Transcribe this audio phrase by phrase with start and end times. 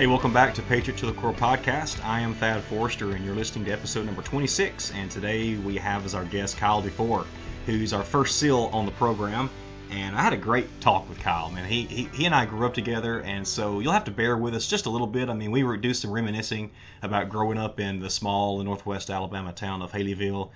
[0.00, 2.02] Hey, welcome back to Patriot to the Core podcast.
[2.02, 4.92] I am Thad Forrester, and you're listening to episode number 26.
[4.92, 7.26] And today we have as our guest Kyle DeFore,
[7.66, 9.50] who's our first SEAL on the program.
[9.90, 11.68] And I had a great talk with Kyle, man.
[11.68, 14.54] He, he, he and I grew up together, and so you'll have to bear with
[14.54, 15.28] us just a little bit.
[15.28, 16.70] I mean, we were do some reminiscing
[17.02, 20.48] about growing up in the small northwest Alabama town of Haleyville,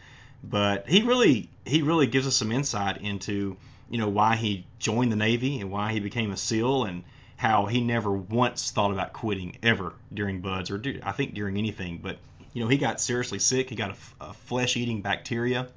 [0.42, 3.58] but he really he really gives us some insight into
[3.90, 7.04] you know why he joined the Navy and why he became a SEAL and
[7.36, 11.98] how he never once thought about quitting ever during BUD/S or I think during anything.
[11.98, 12.18] But
[12.52, 13.68] you know, he got seriously sick.
[13.68, 15.68] He got a, a flesh-eating bacteria,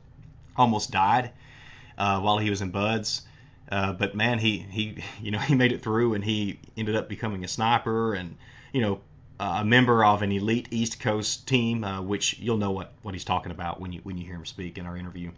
[0.56, 1.32] almost died
[1.98, 3.24] uh, while he was in BUD/S.
[3.70, 7.10] Uh, but man, he he you know he made it through, and he ended up
[7.10, 8.38] becoming a sniper, and
[8.72, 9.02] you know
[9.40, 13.26] a member of an elite East Coast team, uh, which you'll know what what he's
[13.26, 15.32] talking about when you when you hear him speak in our interview.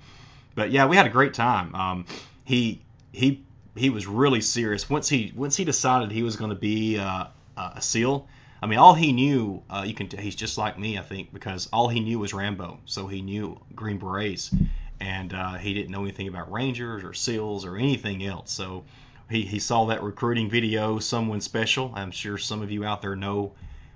[0.55, 1.73] But yeah, we had a great time.
[1.75, 2.05] Um,
[2.45, 3.43] he he
[3.79, 7.25] he was really serious once he once he decided he was going to be uh,
[7.57, 8.27] a SEAL.
[8.61, 10.09] I mean, all he knew, uh, you can.
[10.09, 12.79] T- he's just like me, I think, because all he knew was Rambo.
[12.85, 14.53] So he knew Green Berets,
[14.99, 18.51] and uh, he didn't know anything about Rangers or SEALs or anything else.
[18.51, 18.83] So
[19.29, 21.93] he, he saw that recruiting video, someone special.
[21.95, 23.53] I'm sure some of you out there know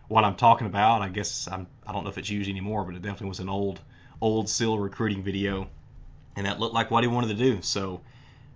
[0.08, 1.02] what I'm talking about.
[1.02, 3.50] I guess I'm, I don't know if it's used anymore, but it definitely was an
[3.50, 3.82] old
[4.22, 5.68] old SEAL recruiting video,
[6.38, 7.62] and that looked like what he wanted to do.
[7.62, 8.00] So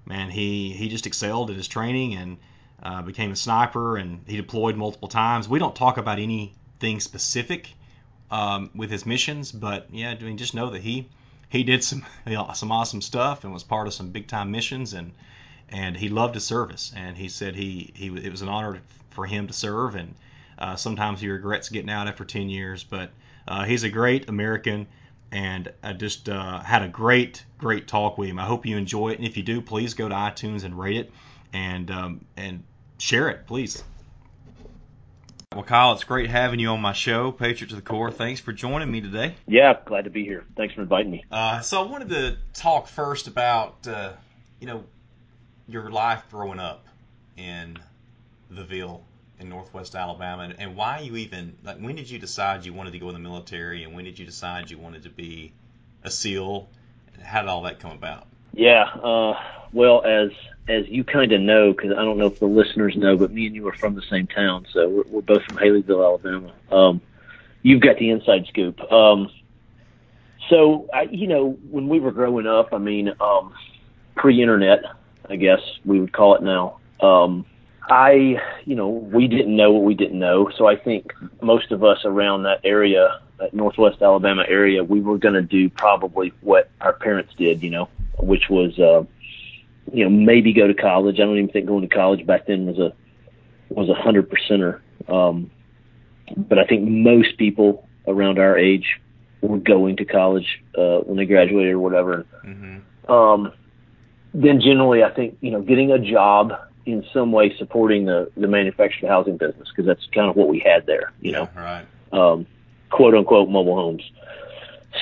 [0.08, 2.38] man, he he just excelled at his training and
[2.82, 5.48] uh, became a sniper, and he deployed multiple times.
[5.48, 7.74] We don't talk about anything specific
[8.32, 11.08] um, with his missions, but yeah, I mean, just know that he
[11.50, 14.52] he did some you know, some awesome stuff and was part of some big time
[14.52, 15.12] missions, and
[15.70, 19.26] and he loved his service, and he said he he it was an honor for
[19.26, 20.16] him to serve, and
[20.58, 23.12] uh, sometimes he regrets getting out after 10 years, but
[23.48, 24.88] uh, he's a great American
[25.32, 28.40] and I just uh, had a great, great talk with him.
[28.40, 30.98] I hope you enjoy it, and if you do, please go to iTunes and rate
[30.98, 31.12] it
[31.54, 32.64] and um, and
[32.98, 33.84] share it, please.
[35.54, 38.12] Well, Kyle, it's great having you on my show, Patriot to the Core.
[38.12, 39.36] Thanks for joining me today.
[39.48, 40.44] Yeah, glad to be here.
[40.56, 41.26] Thanks for inviting me.
[41.32, 44.12] Uh, so I wanted to talk first about uh,
[44.60, 44.84] you know
[45.68, 46.86] your life growing up
[47.38, 47.78] in
[48.50, 49.04] the Ville
[49.40, 52.94] in Northwest Alabama, and, and why you even like when did you decide you wanted
[52.94, 55.54] to go in the military, and when did you decide you wanted to be
[56.04, 56.70] a SEAL?
[57.24, 58.28] How did all that come about?
[58.54, 59.40] Yeah, uh,
[59.74, 60.32] well, as
[60.68, 63.46] as you kind of know, because I don't know if the listeners know, but me
[63.46, 66.54] and you are from the same town, so we're, we're both from Haleyville, Alabama.
[66.72, 67.02] Um,
[67.62, 68.80] you've got the inside scoop.
[68.92, 69.30] Um,
[70.50, 73.54] so, I, you know, when we were growing up, I mean, um,
[74.16, 74.84] pre-internet,
[75.30, 76.80] I guess we would call it now.
[77.02, 77.46] Um,
[77.90, 80.50] I, you know, we didn't know what we didn't know.
[80.58, 85.18] So I think most of us around that area, that Northwest Alabama area, we were
[85.18, 87.90] going to do probably what our parents did, you know,
[88.20, 89.04] which was, uh,
[89.94, 91.16] you know, maybe go to college.
[91.16, 92.94] I don't even think going to college back then was a,
[93.70, 94.82] was a hundred percenter.
[95.08, 95.50] Um,
[96.36, 99.00] but I think most people around our age
[99.42, 102.26] were going to college, uh, when they graduated or whatever.
[102.46, 103.12] Mm-hmm.
[103.12, 103.54] Um,
[104.34, 106.54] then generally I think, you know, getting a job,
[106.88, 110.60] in some way supporting the the manufactured housing business because that's kind of what we
[110.60, 111.86] had there, you know, right?
[112.14, 112.48] Um,
[112.90, 114.10] quote unquote mobile homes.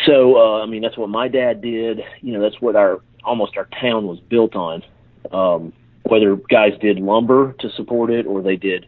[0.05, 2.01] So uh, I mean that's what my dad did.
[2.21, 4.83] You know that's what our almost our town was built on.
[5.31, 5.73] Um,
[6.03, 8.87] whether guys did lumber to support it or they did,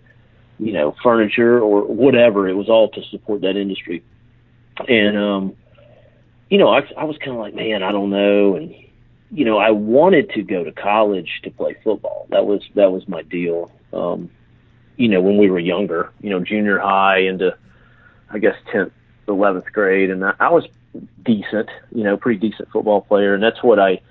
[0.59, 4.03] you know, furniture or whatever, it was all to support that industry.
[4.87, 5.55] And um,
[6.49, 8.73] you know, I, I was kind of like, man, I don't know, and
[9.31, 12.27] you know, I wanted to go to college to play football.
[12.29, 13.71] That was that was my deal.
[13.93, 14.29] Um,
[14.95, 17.55] you know, when we were younger, you know, junior high into,
[18.29, 18.93] I guess, tenth,
[19.27, 20.65] eleventh grade, and I, I was
[21.23, 24.01] decent, you know, pretty decent football player, and that's what I,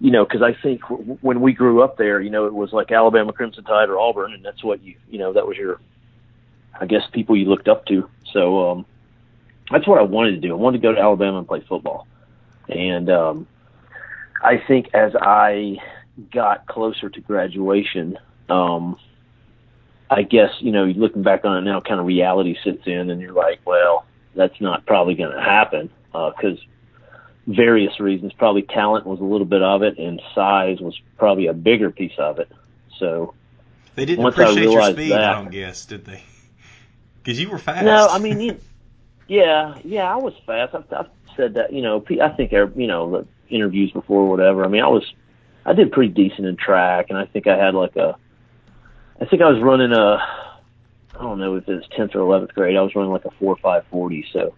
[0.00, 2.72] you know, because I think w- when we grew up there, you know, it was
[2.72, 5.80] like Alabama Crimson Tide or Auburn, and that's what you, you know, that was your,
[6.80, 8.08] I guess, people you looked up to.
[8.32, 8.86] So um,
[9.70, 10.52] that's what I wanted to do.
[10.52, 12.06] I wanted to go to Alabama and play football,
[12.68, 13.46] and um,
[14.42, 15.76] I think as I
[16.32, 18.96] got closer to graduation, um,
[20.10, 23.20] I guess, you know, looking back on it now, kind of reality sits in and
[23.20, 24.04] you're like, well,
[24.34, 27.12] that's not probably going to happen because uh,
[27.46, 28.32] various reasons.
[28.32, 32.18] Probably talent was a little bit of it, and size was probably a bigger piece
[32.18, 32.50] of it.
[32.98, 33.34] So
[33.94, 36.22] they didn't appreciate your speed, that, I don't guess, did they?
[37.22, 37.84] Because you were fast.
[37.84, 38.60] No, I mean, you,
[39.28, 40.74] yeah, yeah, I was fast.
[40.74, 41.72] I've, I've said that.
[41.72, 44.64] You know, I think you know interviews before or whatever.
[44.64, 45.04] I mean, I was,
[45.64, 48.16] I did pretty decent in track, and I think I had like a,
[49.20, 50.18] I think I was running a,
[51.18, 52.76] I don't know if it was tenth or eleventh grade.
[52.76, 54.26] I was running like a four or five forty.
[54.32, 54.54] So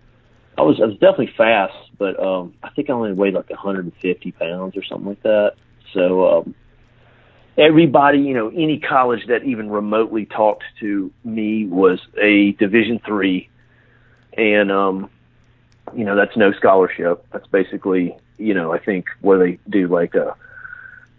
[0.57, 4.33] I was, I was definitely fast, but um, I think I only weighed like 150
[4.33, 5.55] pounds or something like that.
[5.93, 6.55] So, um,
[7.57, 13.49] everybody, you know, any college that even remotely talked to me was a Division three,
[14.37, 15.11] and um,
[15.95, 17.27] you know that's no scholarship.
[17.33, 20.35] That's basically, you know, I think where they do like a uh,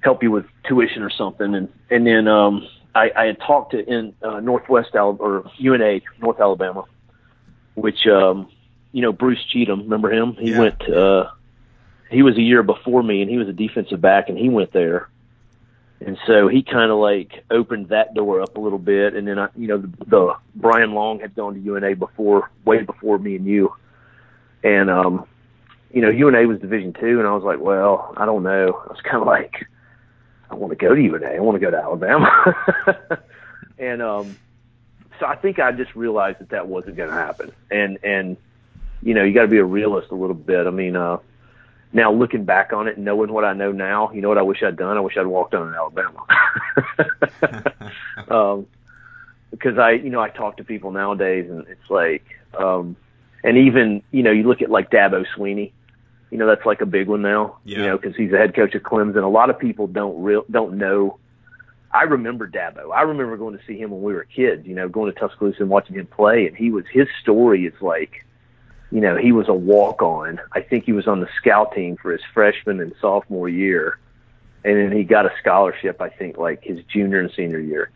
[0.02, 3.86] help you with tuition or something, and and then um, I, I had talked to
[3.86, 6.86] in uh, Northwest Alabama or UNA North Alabama,
[7.76, 8.50] which um,
[8.92, 10.34] you know Bruce Cheatham, remember him?
[10.34, 10.60] He yeah.
[10.60, 10.90] went.
[10.90, 11.30] Uh,
[12.10, 14.72] he was a year before me, and he was a defensive back, and he went
[14.72, 15.10] there.
[16.06, 19.40] And so he kind of like opened that door up a little bit, and then
[19.40, 23.38] I, you know, the, the Brian Long had gone to UNA before, way before me
[23.38, 23.74] and you,
[24.64, 25.26] and um,
[25.94, 28.82] you know, UNA was Division two, and I was like, well, I don't know.
[28.86, 29.68] I was kind of like,
[30.50, 31.28] I want to go to UNA.
[31.28, 32.56] I want to go to Alabama.
[33.78, 34.36] and um,
[35.20, 37.52] so I think I just realized that that wasn't going to happen.
[37.70, 38.38] And and
[39.04, 40.66] you know, you got to be a realist a little bit.
[40.66, 41.18] I mean, uh,
[41.92, 44.64] now looking back on it knowing what I know now, you know what I wish
[44.64, 44.98] I'd done?
[44.98, 46.26] I wish I'd walked on in Alabama.
[48.30, 48.68] um,
[49.52, 52.26] because I, you know, I talk to people nowadays and it's like,
[52.58, 52.96] um,
[53.44, 55.72] and even, you know, you look at like Dabo Swinney,
[56.34, 57.58] you know that's like a big one now.
[57.64, 57.78] Yeah.
[57.78, 59.24] You know, because he's the head coach of Clemson.
[59.24, 61.20] A lot of people don't real don't know.
[61.92, 62.92] I remember Dabo.
[62.92, 64.66] I remember going to see him when we were kids.
[64.66, 67.80] You know, going to Tuscaloosa and watching him play, and he was his story is
[67.82, 68.26] like,
[68.92, 70.40] you know, he was a walk on.
[70.54, 74.00] I think he was on the scout team for his freshman and sophomore year,
[74.66, 76.02] and then he got a scholarship.
[76.02, 77.92] I think like his junior and senior year.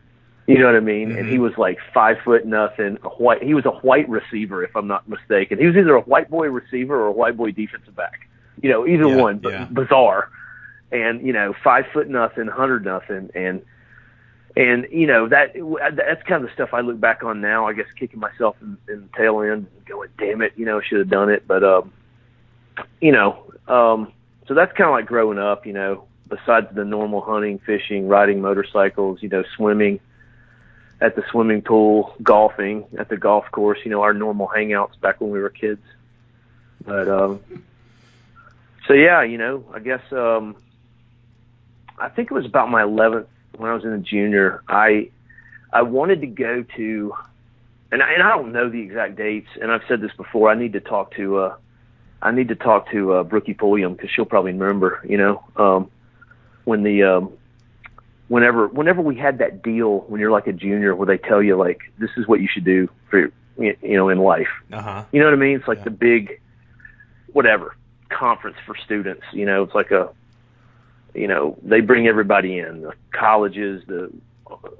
[0.47, 1.09] You know what I mean?
[1.09, 1.17] Mm-hmm.
[1.17, 1.43] And he mm-hmm.
[1.43, 3.43] was like five foot nothing, a white.
[3.43, 5.59] He was a white receiver, if I'm not mistaken.
[5.59, 8.27] He was either a white boy receiver or a white boy defensive back
[8.61, 9.65] you know, either yeah, one, but yeah.
[9.65, 10.29] bizarre.
[10.91, 13.61] And you know, five foot nothing, hundred nothing, and
[14.55, 17.67] and you know that that's kind of the stuff I look back on now.
[17.67, 20.79] I guess kicking myself in, in the tail end, and going, "Damn it, you know,
[20.79, 21.91] should have done it." But um,
[23.01, 24.13] you know, um,
[24.47, 25.65] so that's kind of like growing up.
[25.65, 29.99] You know, besides the normal hunting, fishing, riding motorcycles, you know, swimming
[30.99, 33.79] at the swimming pool, golfing at the golf course.
[33.83, 35.81] You know, our normal hangouts back when we were kids.
[36.85, 37.39] But um,
[38.87, 40.55] so yeah, you know, I guess um,
[41.97, 43.27] I think it was about my 11th
[43.57, 44.63] when I was in a junior.
[44.67, 45.09] I
[45.71, 47.13] I wanted to go to,
[47.91, 50.49] and I, and I don't know the exact dates, and I've said this before.
[50.49, 51.55] I need to talk to uh,
[52.21, 55.01] I need to talk to uh, Brookie Pulliam because she'll probably remember.
[55.07, 55.91] You know, um,
[56.63, 57.36] when the um,
[58.27, 61.55] whenever whenever we had that deal when you're like a junior where they tell you
[61.55, 64.49] like this is what you should do for you know in life.
[64.71, 65.03] Uh-huh.
[65.11, 65.55] You know what I mean?
[65.55, 65.85] It's like yeah.
[65.85, 66.41] the big
[67.33, 67.75] whatever
[68.09, 69.23] conference for students.
[69.33, 70.09] You know, it's like a,
[71.13, 74.11] you know, they bring everybody in, the colleges, the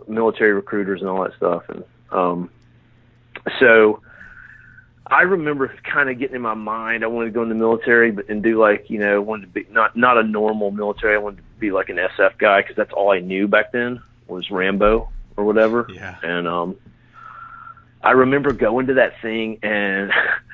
[0.08, 1.64] military recruiters, and all that stuff.
[1.70, 2.50] And um,
[3.60, 4.02] so
[5.10, 8.12] I remember kind of getting in my mind I wanted to go in the military,
[8.12, 11.16] but and do like you know wanted to be not not a normal military.
[11.16, 14.02] I wanted to be like an SF guy because that's all I knew back then
[14.28, 15.88] was Rambo or whatever.
[15.94, 16.18] Yeah.
[16.22, 16.76] And um,
[18.04, 20.12] I remember going to that thing and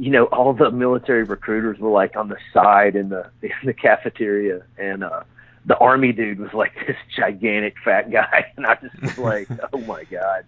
[0.00, 3.74] you know, all the military recruiters were like on the side in the in the
[3.74, 5.22] cafeteria, and uh,
[5.70, 9.80] the army dude was like this gigantic fat guy, and I just was like, oh
[9.82, 10.44] my god,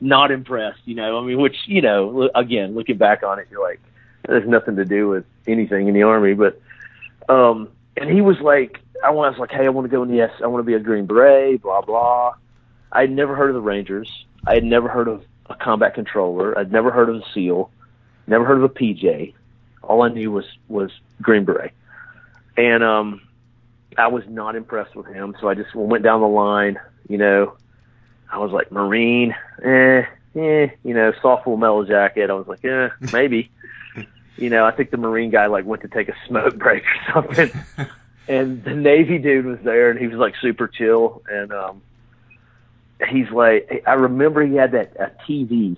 [0.00, 0.80] not impressed.
[0.84, 3.80] You know, I mean, which you know, again, looking back on it, you're like,
[4.26, 6.60] there's nothing to do with anything in the army, but
[7.28, 10.20] um, and he was like, I was like, hey, I want to go in the
[10.20, 12.34] S, I want to be a Green Beret, blah blah.
[12.92, 14.10] I had never heard of the Rangers.
[14.46, 16.58] I had never heard of a combat controller.
[16.58, 17.70] I'd never heard of a SEAL
[18.26, 19.34] never heard of a PJ.
[19.82, 20.90] All I knew was was
[21.22, 21.72] Green Beret,
[22.56, 23.20] and um,
[23.98, 25.34] I was not impressed with him.
[25.40, 26.78] So I just went down the line.
[27.08, 27.56] You know,
[28.30, 30.02] I was like Marine, eh,
[30.34, 30.68] eh.
[30.82, 32.30] You know, soft Full Metal Jacket.
[32.30, 33.50] I was like, eh, maybe.
[34.36, 37.12] you know, I think the Marine guy like went to take a smoke break or
[37.12, 37.50] something.
[38.28, 41.22] and the Navy dude was there, and he was like super chill.
[41.30, 41.82] And um,
[43.08, 45.76] he's like, I remember he had that a TV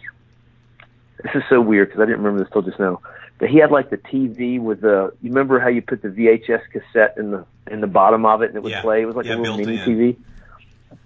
[1.23, 3.01] this is so weird because I didn't remember this till just now.
[3.39, 5.13] But he had like the TV with the.
[5.23, 8.49] You remember how you put the VHS cassette in the in the bottom of it
[8.49, 8.83] and it would yeah.
[8.83, 9.03] play?
[9.03, 9.81] It was like yeah, a little mini in.
[9.81, 10.17] TV.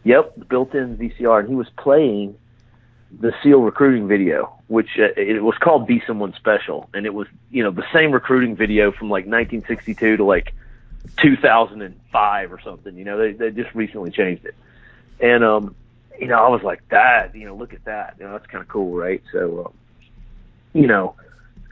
[0.04, 2.36] Yep, built-in VCR, and he was playing
[3.20, 7.28] the SEAL recruiting video, which uh, it was called "Be Someone Special," and it was
[7.50, 10.54] you know the same recruiting video from like 1962 to like
[11.18, 12.96] 2005 or something.
[12.96, 14.56] You know, they they just recently changed it,
[15.20, 15.76] and um,
[16.18, 18.62] you know, I was like, that, you know, look at that, you know, that's kind
[18.62, 19.22] of cool, right?
[19.32, 19.72] So, um,
[20.72, 21.14] you know,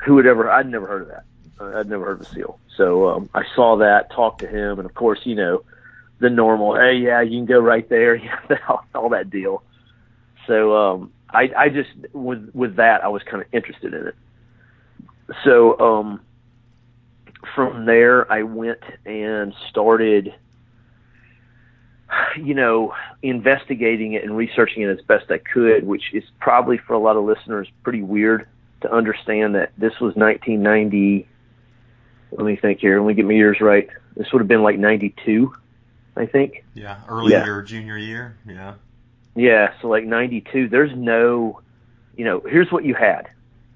[0.05, 0.51] who would ever?
[0.51, 1.25] I'd never heard of that.
[1.61, 2.59] I'd never heard of seal.
[2.77, 5.63] So um, I saw that, talked to him, and of course, you know,
[6.21, 8.21] the normal, hey, yeah, you can go right there,
[8.95, 9.63] all that deal.
[10.47, 14.17] So um, I, I just with with that, I was kind of interested in it.
[15.45, 16.21] So um,
[17.55, 20.35] from there, I went and started.
[22.37, 26.95] you know, investigating it and researching it as best I could, which is probably for
[26.95, 28.49] a lot of listeners pretty weird
[28.81, 31.29] to understand that this was 1990.
[32.33, 33.01] Let me think here.
[33.01, 33.89] Let me get my years right.
[34.17, 35.53] This would have been like 92,
[36.17, 36.65] I think.
[36.75, 37.63] Yeah, early yeah.
[37.65, 38.37] junior year.
[38.47, 38.75] Yeah.
[39.35, 40.69] Yeah, so like 92.
[40.69, 41.61] There's no,
[42.17, 43.29] you know, here's what you had.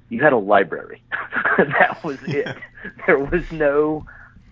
[0.08, 1.02] You had a library.
[1.58, 2.56] that was it.
[3.06, 4.06] there was no,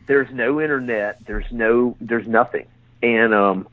[0.06, 1.24] there's no internet.
[1.26, 2.66] There's no, there's nothing.
[3.02, 3.68] And um,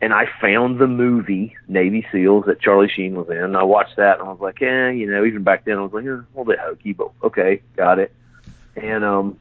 [0.00, 3.54] and I found the movie Navy SEALs that Charlie Sheen was in.
[3.54, 5.92] I watched that and I was like, eh, you know, even back then I was
[5.92, 8.14] like, eh, a little bit hokey, but okay, got it.
[8.76, 9.38] And um,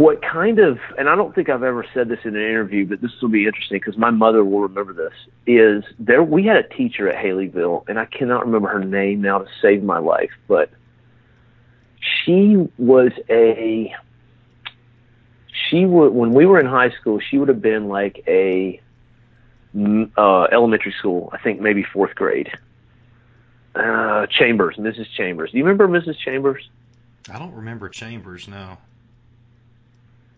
[0.00, 3.02] what kind of, and I don't think I've ever said this in an interview, but
[3.02, 5.12] this will be interesting because my mother will remember this.
[5.46, 6.22] Is there?
[6.22, 9.82] We had a teacher at Haleyville, and I cannot remember her name now to save
[9.82, 10.70] my life, but
[12.00, 13.94] she was a
[15.68, 18.80] she would when we were in high school, she would have been like a
[20.16, 21.28] uh, elementary school.
[21.34, 22.50] I think maybe fourth grade.
[23.74, 25.10] Uh, Chambers, Mrs.
[25.14, 25.50] Chambers.
[25.50, 26.16] Do you remember Mrs.
[26.24, 26.70] Chambers?
[27.30, 28.48] I don't remember Chambers.
[28.48, 28.78] No.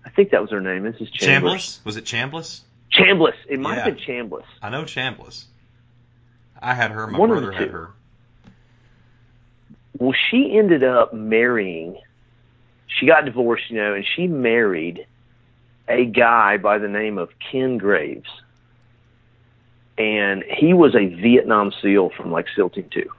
[0.05, 1.13] I think that was her name, Mrs.
[1.13, 1.85] Chambliss?
[1.85, 2.61] Was it Chambliss?
[2.93, 3.35] Chambliss.
[3.49, 3.85] It might yeah.
[3.85, 4.45] have been Chambliss.
[4.61, 5.45] I know Chambliss.
[6.61, 7.07] I had her.
[7.07, 7.91] My One brother had her.
[9.99, 12.01] Well, she ended up marrying.
[12.87, 15.07] She got divorced, you know, and she married
[15.89, 18.29] a guy by the name of Ken Graves.
[19.99, 23.11] And he was a Vietnam SEAL from like SEAL Team 2.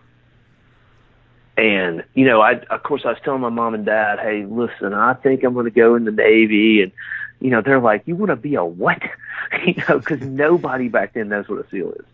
[1.55, 4.93] And, you know, I, of course, I was telling my mom and dad, hey, listen,
[4.93, 6.81] I think I'm going to go in the Navy.
[6.81, 6.91] And,
[7.39, 9.01] you know, they're like, you want to be a what?
[9.65, 12.05] you know, because nobody back then knows what a SEAL is.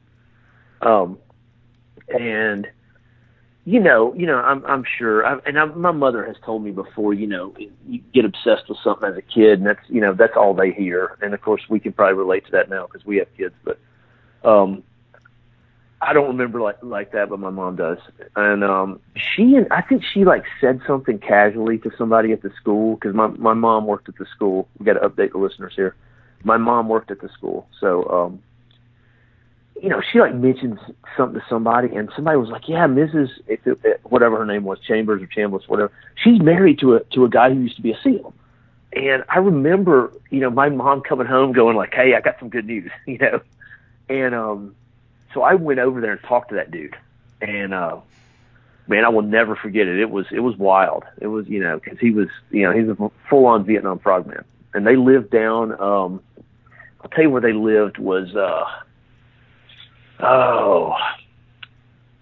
[0.82, 1.18] Um,
[2.10, 2.68] and,
[3.66, 6.72] you know, you know, I'm I'm sure, I, and I, my mother has told me
[6.72, 7.54] before, you know,
[7.88, 10.72] you get obsessed with something as a kid, and that's you know that's all they
[10.72, 13.54] hear, and of course we can probably relate to that now because we have kids,
[13.64, 13.78] but
[14.44, 14.82] um,
[16.02, 17.98] I don't remember like like that, but my mom does,
[18.36, 22.52] and um, she and I think she like said something casually to somebody at the
[22.60, 24.70] school because my my mom worked at the school.
[24.78, 25.96] We got to update the listeners here.
[26.44, 28.42] My mom worked at the school, so um,
[29.82, 30.80] you know, she like mentioned
[31.18, 33.30] something to somebody, and somebody was like, "Yeah, Mrs.
[33.48, 35.92] If it, whatever her name was, Chambers or Chambliss, whatever.
[36.24, 38.34] She's married to a to a guy who used to be a SEAL."
[38.94, 42.50] And I remember, you know, my mom coming home going like, "Hey, I got some
[42.50, 43.42] good news," you know,
[44.10, 44.76] and um,
[45.34, 46.96] so I went over there and talked to that dude,
[47.42, 47.98] and uh,
[48.88, 50.00] man, I will never forget it.
[50.00, 51.04] It was it was wild.
[51.20, 54.44] It was you know because he was you know he's a full on Vietnam frogman,
[54.74, 55.72] and they lived down.
[55.80, 56.22] um
[57.02, 58.36] I'll tell you where they lived was.
[58.36, 58.66] uh
[60.22, 60.96] Oh,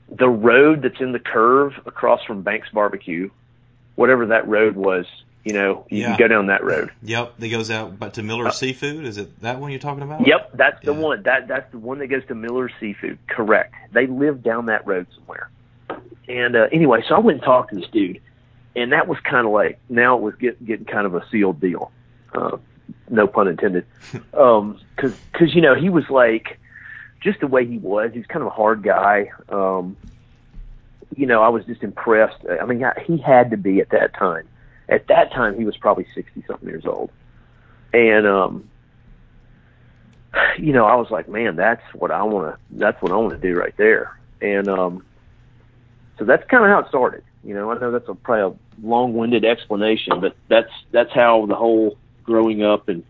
[0.10, 3.30] the road that's in the curve across from Banks Barbecue,
[3.96, 5.06] whatever that road was.
[5.48, 6.08] You know, you yeah.
[6.08, 6.92] can go down that road.
[7.04, 9.06] Yep, that goes out, but to Miller uh, Seafood.
[9.06, 10.28] Is it that one you're talking about?
[10.28, 11.00] Yep, that's the yeah.
[11.00, 11.24] one.
[11.24, 13.18] That that's the one that goes to Miller Seafood.
[13.30, 13.74] Correct.
[13.94, 15.50] They live down that road somewhere.
[16.28, 18.20] And uh, anyway, so I went and talked to this dude,
[18.76, 21.62] and that was kind of like now it was get, getting kind of a sealed
[21.62, 21.94] deal.
[22.34, 22.58] Uh,
[23.10, 23.86] no pun intended.
[24.34, 26.60] Um, cause, cause you know he was like
[27.22, 28.12] just the way he was.
[28.12, 29.32] He was kind of a hard guy.
[29.48, 29.96] Um,
[31.16, 32.46] you know, I was just impressed.
[32.62, 34.46] I mean, he had to be at that time.
[34.90, 37.12] At that time, he was probably sixty something years old,
[37.94, 38.70] and um,
[40.58, 42.60] you know, I was like, man, that's what I want to.
[42.72, 44.18] That's what I want to do right there.
[44.42, 45.06] And um,
[46.18, 47.24] so that's kind of how it started.
[47.44, 51.56] You know, I know that's a probably a long-winded explanation, but that's that's how the
[51.56, 53.04] whole growing up and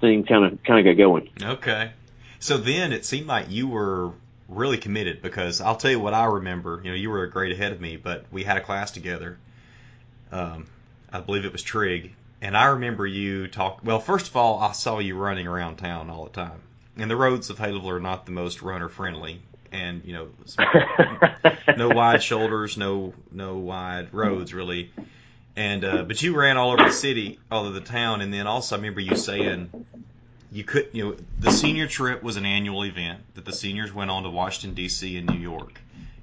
[0.00, 1.30] thing kind of kind of got going.
[1.40, 1.92] Okay.
[2.40, 4.12] So then it seemed like you were
[4.48, 6.80] really committed because I'll tell you what I remember.
[6.84, 9.38] You know, you were a grade ahead of me, but we had a class together.
[10.30, 10.66] Um,
[11.14, 13.80] I believe it was Trig, and I remember you talk.
[13.84, 16.60] Well, first of all, I saw you running around town all the time,
[16.96, 19.40] and the roads of Haleyville are not the most runner friendly.
[19.70, 20.28] And you know,
[21.76, 24.90] no wide shoulders, no no wide roads really.
[25.54, 28.48] And uh, but you ran all over the city, all over the town, and then
[28.48, 29.86] also I remember you saying
[30.50, 34.10] you could you know the senior trip was an annual event that the seniors went
[34.10, 35.16] on to Washington D.C.
[35.16, 35.80] and New York,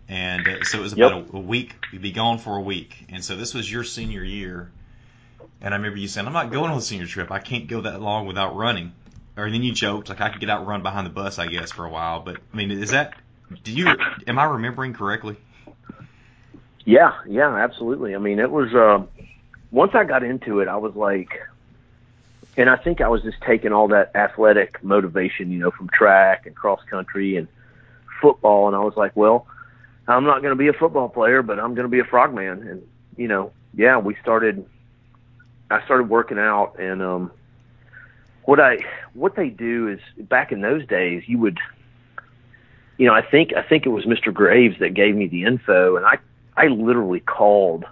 [0.10, 1.34] and uh, so it was about yep.
[1.34, 1.76] a, a, week.
[1.94, 4.70] You'd be gone for a week, and so this was your senior year.
[5.62, 7.32] And I remember you saying, "I'm not going on the senior trip.
[7.32, 8.94] I can't go that long without running."
[9.38, 11.48] Or then you joked like I could get out and run behind the bus, I
[11.48, 12.22] guess, for a while.
[12.22, 13.14] But I mean, is that
[13.64, 13.88] do you
[14.28, 15.38] am I remembering correctly?
[16.86, 18.16] Yeah, yeah, absolutely.
[18.16, 19.06] I mean, it was uh,
[19.72, 21.40] once I got into it, I was like,
[22.58, 26.46] and I think I was just taking all that athletic motivation, you know, from track
[26.46, 27.48] and cross country and
[28.22, 29.48] football, and I was like, well,
[30.08, 32.68] I'm not going to be a football player, but I'm going to be a frogman,
[32.68, 32.88] and
[33.18, 34.66] you know, yeah, we started.
[35.72, 37.32] I started working out, and um,
[38.46, 38.80] what I
[39.14, 41.60] what they do is back in those days you would
[42.98, 44.34] you know I think I think it was Mr.
[44.34, 46.18] Graves that gave me the info and I
[46.58, 47.86] I literally called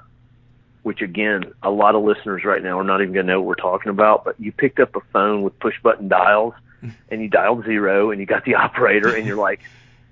[0.84, 3.48] which again a lot of listeners right now are not even going to know what
[3.48, 6.54] we're talking about but you picked up a phone with push button dials
[7.10, 9.62] and you dialed zero and you got the operator and you're like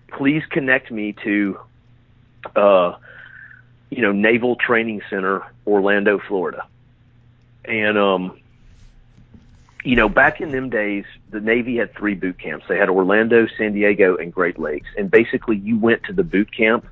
[0.09, 1.59] please connect me to
[2.55, 2.95] uh
[3.89, 6.65] you know Naval Training Center Orlando Florida
[7.67, 8.39] and um
[9.87, 12.65] you know, back in them days, the Navy had three boot camps.
[12.67, 14.89] They had Orlando, San Diego, and Great Lakes.
[14.97, 16.85] And basically, you went to the boot camp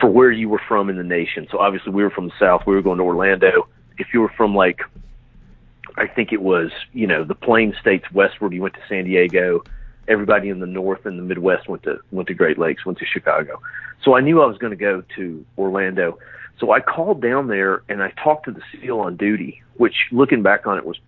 [0.00, 1.48] for where you were from in the nation.
[1.50, 2.64] So obviously, we were from the South.
[2.64, 3.66] We were going to Orlando.
[3.98, 4.82] If you were from like,
[5.96, 9.64] I think it was, you know, the Plain States westward, you went to San Diego.
[10.06, 13.06] Everybody in the North and the Midwest went to went to Great Lakes, went to
[13.06, 13.60] Chicago.
[14.04, 16.18] So I knew I was going to go to Orlando.
[16.58, 20.42] So I called down there and I talked to the SEAL on duty, which looking
[20.42, 20.98] back on it was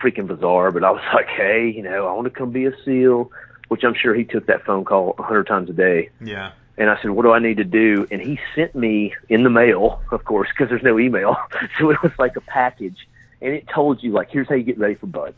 [0.00, 2.72] freaking bizarre, but I was like, hey, you know, I want to come be a
[2.84, 3.30] SEAL,
[3.68, 6.10] which I'm sure he took that phone call a hundred times a day.
[6.20, 6.52] Yeah.
[6.78, 8.06] And I said, what do I need to do?
[8.10, 11.36] And he sent me in the mail, of course, because there's no email.
[11.78, 13.08] so it was like a package,
[13.40, 15.34] and it told you like, here's how you get ready for BUD/S.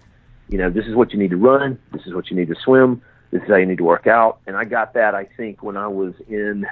[0.48, 1.78] You know, this is what you need to run.
[1.92, 3.02] This is what you need to swim.
[3.30, 4.40] This is how you need to work out.
[4.46, 6.66] And I got that, I think, when I was in,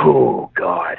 [0.00, 0.96] oh God,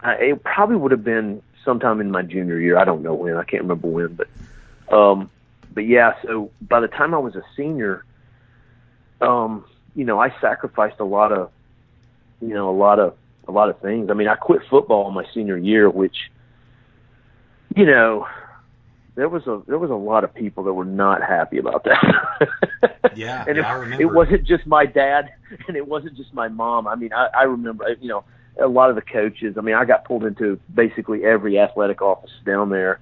[0.00, 2.78] I, it probably would have been sometime in my junior year.
[2.78, 3.36] I don't know when.
[3.36, 5.30] I can't remember when, but um,
[5.72, 6.14] but yeah.
[6.22, 8.04] So by the time I was a senior,
[9.20, 11.50] um, you know, I sacrificed a lot of,
[12.40, 13.14] you know, a lot of
[13.48, 14.10] a lot of things.
[14.10, 16.16] I mean, I quit football my senior year, which,
[17.74, 18.26] you know,
[19.16, 22.48] there was a there was a lot of people that were not happy about that.
[23.16, 24.02] yeah, and yeah, it, I remember.
[24.02, 25.30] It wasn't just my dad,
[25.68, 26.86] and it wasn't just my mom.
[26.86, 28.24] I mean, I, I remember, you know,
[28.62, 29.56] a lot of the coaches.
[29.58, 33.00] I mean, I got pulled into basically every athletic office down there,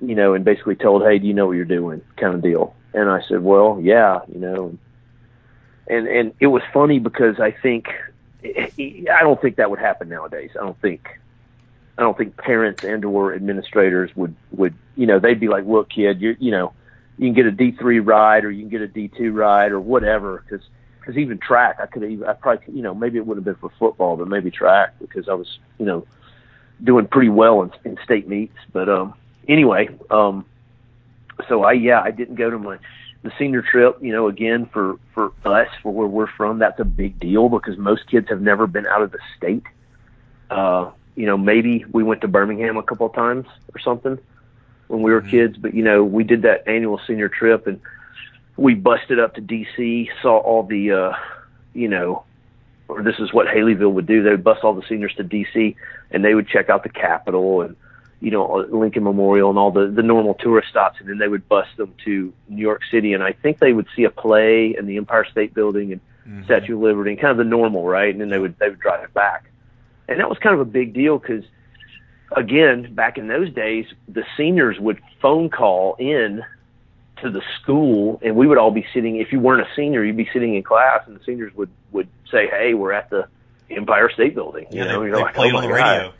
[0.00, 2.74] you know, and basically told, "Hey, do you know what you're doing?" kind of deal.
[2.94, 4.76] And I said, "Well, yeah, you know."
[5.86, 7.88] And and it was funny because I think
[8.42, 10.50] I don't think that would happen nowadays.
[10.58, 11.06] I don't think
[12.02, 15.90] I don't think parents and or administrators would would you know they'd be like, "Look,
[15.90, 16.72] kid, you you know,
[17.16, 19.70] you can get a D three ride or you can get a D two ride
[19.70, 20.66] or whatever," because
[20.98, 23.54] because even track, I could have, I probably, you know, maybe it would have been
[23.54, 26.04] for football, but maybe track because I was, you know,
[26.82, 28.56] doing pretty well in, in state meets.
[28.72, 29.14] But um,
[29.48, 30.44] anyway, um,
[31.48, 32.78] so I, yeah, I didn't go to my
[33.22, 33.98] the senior trip.
[34.00, 37.78] You know, again for for us, for where we're from, that's a big deal because
[37.78, 39.62] most kids have never been out of the state.
[40.50, 44.18] Uh, you know, maybe we went to Birmingham a couple of times or something
[44.88, 45.30] when we were mm-hmm.
[45.30, 47.80] kids, but you know, we did that annual senior trip and
[48.56, 51.12] we busted up to DC, saw all the, uh,
[51.74, 52.24] you know,
[52.88, 54.22] or this is what Haleyville would do.
[54.22, 55.74] They would bust all the seniors to DC,
[56.10, 57.76] and they would check out the Capitol and,
[58.20, 61.48] you know, Lincoln Memorial and all the the normal tourist stops, and then they would
[61.48, 64.86] bust them to New York City, and I think they would see a play in
[64.86, 66.44] the Empire State Building and mm-hmm.
[66.44, 68.10] Statue of Liberty, and kind of the normal, right?
[68.10, 69.50] And then they would they would drive it back,
[70.08, 71.44] and that was kind of a big deal because,
[72.36, 76.42] again, back in those days, the seniors would phone call in
[77.22, 80.16] to the school and we would all be sitting if you weren't a senior you'd
[80.16, 83.26] be sitting in class and the seniors would would say hey we're at the
[83.70, 84.66] empire state building.
[84.70, 85.70] You know they, you're they like oh my god.
[85.70, 86.12] radio.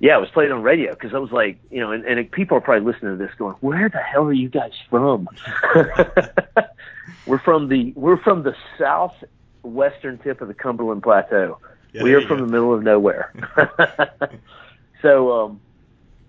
[0.00, 2.56] yeah it was played on radio because i was like you know and, and people
[2.56, 5.28] are probably listening to this going where the hell are you guys from?
[7.26, 11.58] We're from the we're from the southwestern tip of the cumberland plateau
[11.92, 12.46] yeah, we are from go.
[12.46, 13.32] the middle of nowhere
[15.02, 15.60] so um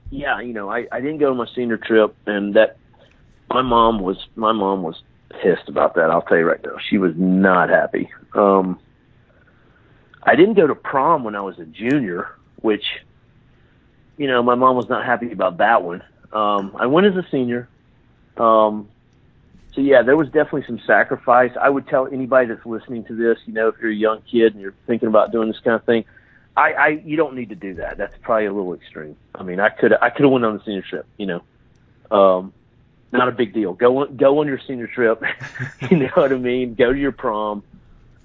[0.10, 2.78] yeah you know i i didn't go on my senior trip and that
[3.50, 5.02] my mom was my mom was
[5.42, 6.10] pissed about that.
[6.10, 8.10] I'll tell you right now, she was not happy.
[8.34, 8.80] Um,
[10.24, 12.30] I didn't go to prom when I was a junior,
[12.62, 12.86] which,
[14.18, 16.04] you know, my mom was not happy about that one.
[16.32, 17.68] Um, I went as a senior.
[18.38, 18.90] Um,
[19.76, 21.52] so yeah, there was definitely some sacrifice.
[21.60, 24.54] I would tell anybody that's listening to this, you know, if you're a young kid
[24.54, 26.06] and you're thinking about doing this kind of thing,
[26.56, 27.98] I, I you don't need to do that.
[27.98, 29.16] That's probably a little extreme.
[29.34, 31.44] I mean, I could I could have went on the senior trip, you know.
[32.12, 32.54] Um,
[33.12, 33.74] not a big deal.
[33.74, 35.24] Go on, go on your senior trip.
[35.92, 36.76] you know what I mean?
[36.76, 37.64] Go to your prom.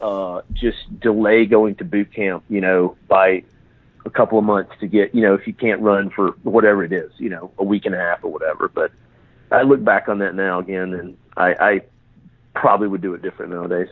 [0.00, 3.42] Uh, just delay going to boot camp, you know, by
[4.06, 6.92] a couple of months to get, you know, if you can't run for whatever it
[6.92, 8.68] is, you know, a week and a half or whatever.
[8.68, 8.92] But
[9.50, 11.80] I look back on that now again, and I, I
[12.54, 13.88] probably would do it different nowadays.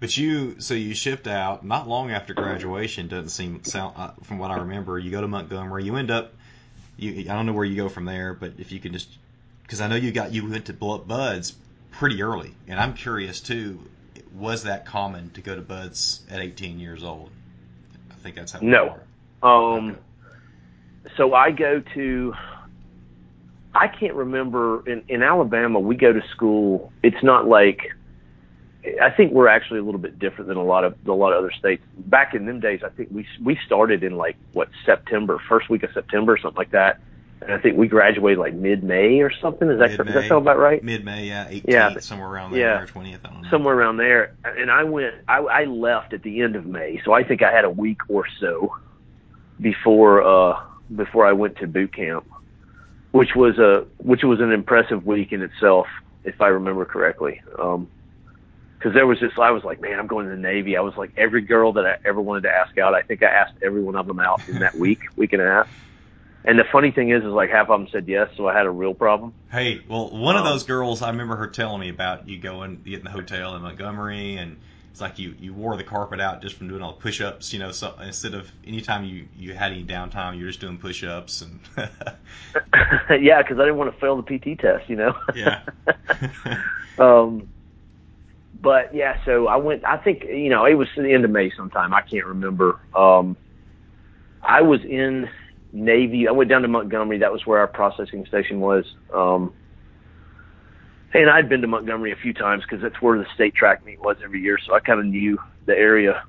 [0.00, 3.06] But you, so you shipped out not long after graduation.
[3.06, 4.98] Doesn't seem sound uh, from what I remember.
[4.98, 5.84] You go to Montgomery.
[5.84, 6.32] You end up
[6.96, 9.08] you I don't know where you go from there, but if you can just
[9.62, 11.54] because I know you got you went to BUD/S
[11.90, 13.80] pretty early, and I'm curious too.
[14.34, 17.30] Was that common to go to BUD/S at 18 years old?
[18.10, 18.60] I think that's how.
[18.60, 18.98] No.
[19.42, 19.90] Um.
[19.90, 19.98] Okay.
[21.16, 22.34] So I go to.
[23.74, 25.80] I can't remember in in Alabama.
[25.80, 26.92] We go to school.
[27.02, 27.80] It's not like
[29.00, 31.38] I think we're actually a little bit different than a lot of a lot of
[31.38, 31.82] other states.
[31.96, 35.82] Back in them days, I think we we started in like what September, first week
[35.84, 37.00] of September, something like that.
[37.40, 39.68] And I think we graduated like mid May or something.
[39.68, 40.04] Is that Mid-May.
[40.04, 40.82] does that sound about right?
[40.84, 41.98] Mid May, yeah, 18th, Yeah.
[41.98, 42.86] somewhere around there, Yeah.
[42.86, 43.18] 20th.
[43.24, 43.50] I don't know.
[43.50, 44.34] somewhere around there.
[44.44, 47.50] And I went, I, I left at the end of May, so I think I
[47.50, 48.76] had a week or so
[49.60, 50.60] before uh
[50.94, 52.30] before I went to boot camp,
[53.12, 55.86] which was a which was an impressive week in itself,
[56.24, 57.40] if I remember correctly.
[57.58, 57.88] Um
[58.80, 60.76] 'cause there was just, I was like, man, I'm going to the Navy.
[60.76, 63.26] I was like, every girl that I ever wanted to ask out, I think I
[63.26, 65.68] asked every one of them out in that week, week and a half.
[66.44, 68.66] And the funny thing is, is like half of them said yes, so I had
[68.66, 69.34] a real problem.
[69.52, 72.80] Hey, well, one of Um, those girls, I remember her telling me about you going,
[72.84, 74.56] you get in the hotel in Montgomery, and
[74.92, 77.58] it's like you you wore the carpet out just from doing all the push-ups, you
[77.58, 77.72] know.
[77.72, 81.60] So instead of anytime you you had any downtime, you're just doing push-ups and
[83.24, 85.14] yeah, because I didn't want to fail the PT test, you know.
[85.34, 85.62] yeah.
[86.98, 87.48] um,
[88.60, 89.82] but yeah, so I went.
[89.86, 91.94] I think you know it was the end of May sometime.
[91.94, 92.78] I can't remember.
[92.94, 93.34] Um,
[94.42, 95.26] I was in
[95.72, 96.28] Navy.
[96.28, 97.16] I went down to Montgomery.
[97.16, 98.84] That was where our processing station was.
[99.14, 99.54] Um,
[101.14, 104.00] and I'd been to Montgomery a few times because that's where the state track meet
[104.00, 104.58] was every year.
[104.66, 106.24] So I kind of knew the area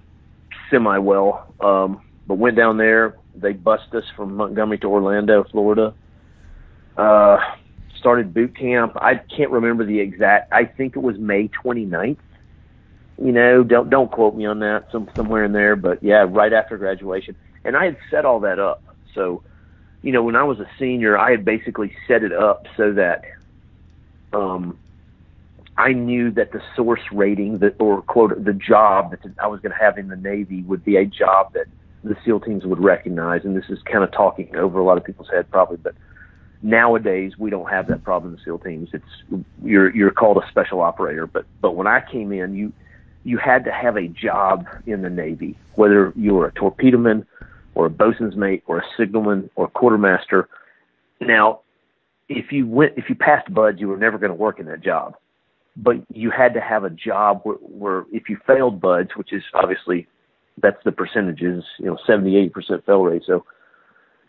[0.69, 1.53] semi well.
[1.59, 3.17] Um, but went down there.
[3.35, 5.93] They bussed us from Montgomery to Orlando, Florida.
[6.97, 7.37] Uh,
[7.99, 8.93] started boot camp.
[8.97, 10.51] I can't remember the exact.
[10.51, 12.17] I think it was May 29th.
[13.21, 14.87] You know, don't don't quote me on that.
[14.91, 17.35] Some somewhere in there, but yeah, right after graduation.
[17.63, 18.83] And I had set all that up.
[19.15, 19.43] So,
[20.01, 23.23] you know, when I was a senior, I had basically set it up so that
[24.33, 24.77] um
[25.77, 29.71] I knew that the source rating that or quote the job that I was going
[29.71, 31.65] to have in the Navy would be a job that
[32.03, 33.41] the SEAL teams would recognize.
[33.43, 35.95] And this is kind of talking over a lot of people's head probably, but
[36.61, 38.89] nowadays we don't have that problem in the SEAL teams.
[38.93, 42.71] It's you're you're called a special operator, but but when I came in, you
[43.23, 47.25] you had to have a job in the Navy, whether you were a torpedoman
[47.73, 50.49] or a bosun's mate or a signalman or a quartermaster.
[51.19, 51.61] Now,
[52.29, 54.81] if you went if you passed BUD/S, you were never going to work in that
[54.81, 55.15] job.
[55.75, 59.43] But you had to have a job where, where if you failed BUD/S, which is
[59.53, 60.07] obviously
[60.61, 63.23] that's the percentages, you know, 78% fail rate.
[63.25, 63.43] So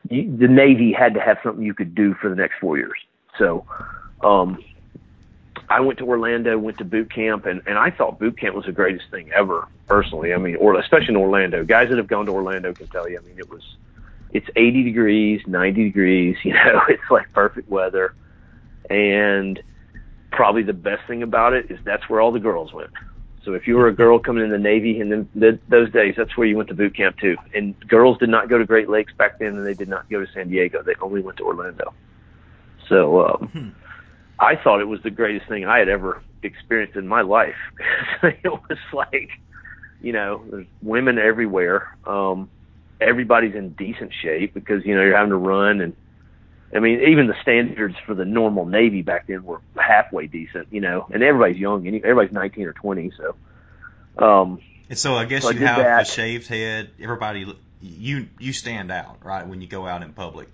[0.08, 2.98] you, the Navy had to have something you could do for the next four years.
[3.38, 3.66] So,
[4.22, 4.58] um,
[5.68, 8.66] I went to Orlando, went to boot camp, and, and I thought boot camp was
[8.66, 10.34] the greatest thing ever, personally.
[10.34, 11.64] I mean, or especially in Orlando.
[11.64, 13.18] Guys that have gone to Orlando can tell you.
[13.18, 13.62] I mean, it was,
[14.34, 16.36] it's 80 degrees, 90 degrees.
[16.44, 18.14] You know, it's like perfect weather,
[18.90, 19.62] and
[20.30, 22.90] probably the best thing about it is that's where all the girls went.
[23.44, 26.14] So if you were a girl coming in the Navy, in then th- those days,
[26.16, 27.36] that's where you went to boot camp too.
[27.54, 30.20] And girls did not go to Great Lakes back then, and they did not go
[30.20, 30.82] to San Diego.
[30.82, 31.94] They only went to Orlando.
[32.88, 33.68] So um, Hmm.
[34.38, 37.54] I thought it was the greatest thing I had ever experienced in my life.
[38.22, 39.28] it was like,
[40.00, 41.96] you know, there's women everywhere.
[42.06, 42.50] Um,
[43.04, 45.94] everybody's in decent shape because you know you're having to run and.
[46.74, 50.80] I mean, even the standards for the normal Navy back then were halfway decent, you
[50.80, 53.36] know, and everybody's young, and everybody's 19 or 20, so
[54.24, 56.06] um, And so I guess So you did have the that.
[56.08, 56.90] shaved head.
[57.00, 57.46] Everybody,
[57.80, 60.48] you you stand out, right, when you go out in public.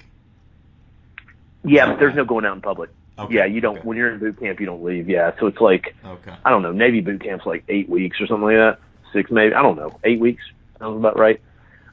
[1.64, 2.90] yeah, but there's no going out in public.
[3.18, 3.34] Okay.
[3.36, 3.78] Yeah, you don't.
[3.78, 3.86] Okay.
[3.86, 5.08] When you're in boot camp, you don't leave.
[5.08, 6.34] Yeah, so it's like Okay.
[6.44, 6.72] I don't know.
[6.72, 8.78] Navy boot camp's like eight weeks or something like that.
[9.14, 9.54] Six maybe.
[9.54, 9.98] I don't know.
[10.04, 10.42] Eight weeks
[10.78, 11.40] sounds about right.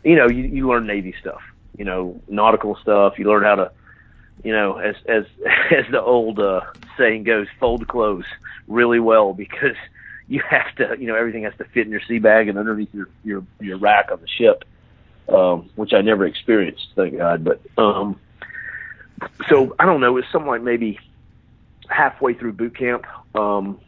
[0.07, 1.41] You know, you you learn Navy stuff.
[1.77, 3.19] You know, nautical stuff.
[3.19, 3.71] You learn how to,
[4.41, 5.25] you know, as as
[5.71, 6.61] as the old uh,
[6.97, 8.23] saying goes, fold clothes
[8.69, 9.75] really well because
[10.29, 10.95] you have to.
[10.97, 13.77] You know, everything has to fit in your sea bag and underneath your your your
[13.77, 14.63] rack on the ship,
[15.27, 17.43] um, which I never experienced, thank God.
[17.43, 18.17] But um,
[19.49, 20.15] so I don't know.
[20.15, 21.01] It's something like maybe
[21.89, 23.05] halfway through boot camp.
[23.35, 23.81] Um,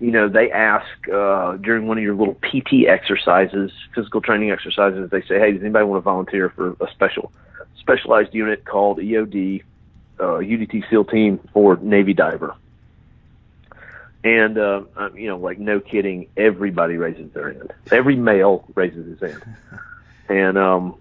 [0.00, 5.10] you know, they ask uh, during one of your little PT exercises, physical training exercises,
[5.10, 7.30] they say, "Hey, does anybody want to volunteer for a special
[7.78, 9.62] specialized unit called EOD,
[10.18, 12.54] uh, UDT SEAL Team, or Navy Diver?"
[14.24, 14.82] And uh,
[15.14, 17.72] you know, like no kidding, everybody raises their hand.
[17.90, 19.56] Every male raises his hand,
[20.30, 20.94] and um,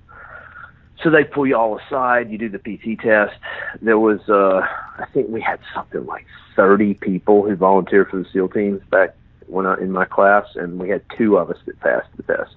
[1.04, 2.30] so they pull you all aside.
[2.30, 3.36] You do the PT test.
[3.82, 4.62] There was, uh,
[4.98, 9.16] I think we had something like 30 people who volunteered for the SEAL teams back
[9.48, 12.56] when I in my class, and we had two of us that passed the test.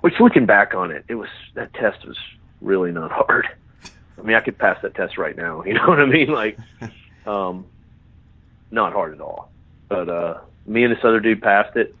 [0.00, 2.18] Which, looking back on it, it was that test was
[2.60, 3.48] really not hard.
[4.18, 5.62] I mean, I could pass that test right now.
[5.66, 6.28] You know what I mean?
[6.28, 6.58] Like,
[7.26, 7.66] um,
[8.70, 9.50] not hard at all.
[9.88, 11.94] But uh, me and this other dude passed it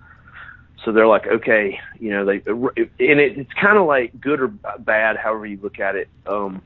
[0.84, 4.48] so they're like, okay, you know, they and it, it's kind of like good or
[4.48, 6.08] bad, however you look at it.
[6.26, 6.62] Um,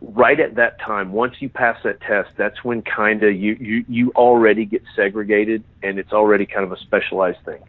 [0.00, 3.84] right at that time, once you pass that test, that's when kind of you, you
[3.88, 7.62] you already get segregated, and it's already kind of a specialized thing.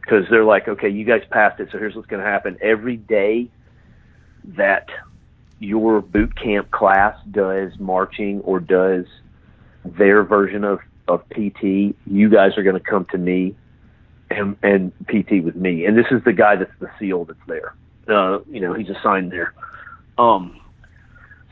[0.00, 2.58] Because they're like, okay, you guys passed it, so here's what's going to happen.
[2.60, 3.48] Every day
[4.56, 4.88] that
[5.60, 9.04] your boot camp class does marching or does
[9.84, 13.54] their version of of PT, you guys are going to come to me
[14.30, 15.84] and and PT with me.
[15.84, 17.74] And this is the guy that's the SEAL that's there.
[18.08, 19.54] Uh, you know, he's assigned there.
[20.18, 20.60] Um,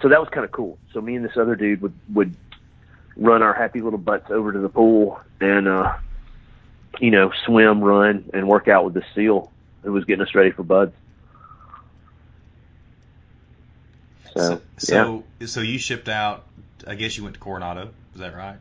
[0.00, 0.78] so that was kind of cool.
[0.92, 2.34] So me and this other dude would would
[3.16, 5.96] run our happy little butts over to the pool and uh,
[7.00, 9.50] you know, swim, run, and work out with the SEAL
[9.82, 10.94] who was getting us ready for BUD/S.
[14.34, 15.46] So, so, yeah.
[15.46, 16.44] so you shipped out.
[16.86, 17.90] I guess you went to Coronado.
[18.14, 18.56] Is that right?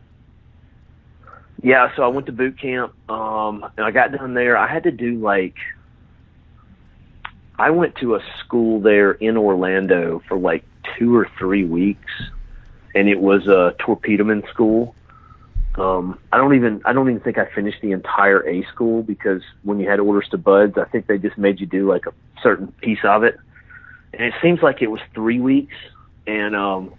[1.62, 1.96] Yeah.
[1.96, 4.58] So I went to boot camp, um, and I got done there.
[4.58, 5.56] I had to do like.
[7.60, 10.64] I went to a school there in Orlando for like
[10.98, 12.12] two or three weeks,
[12.94, 14.94] and it was a torpedoman school.
[15.76, 19.42] Um, I don't even I don't even think I finished the entire A school because
[19.64, 22.14] when you had orders to BUD/S, I think they just made you do like a
[22.42, 23.38] certain piece of it
[24.14, 25.76] and it seems like it was three weeks.
[26.26, 26.94] And um,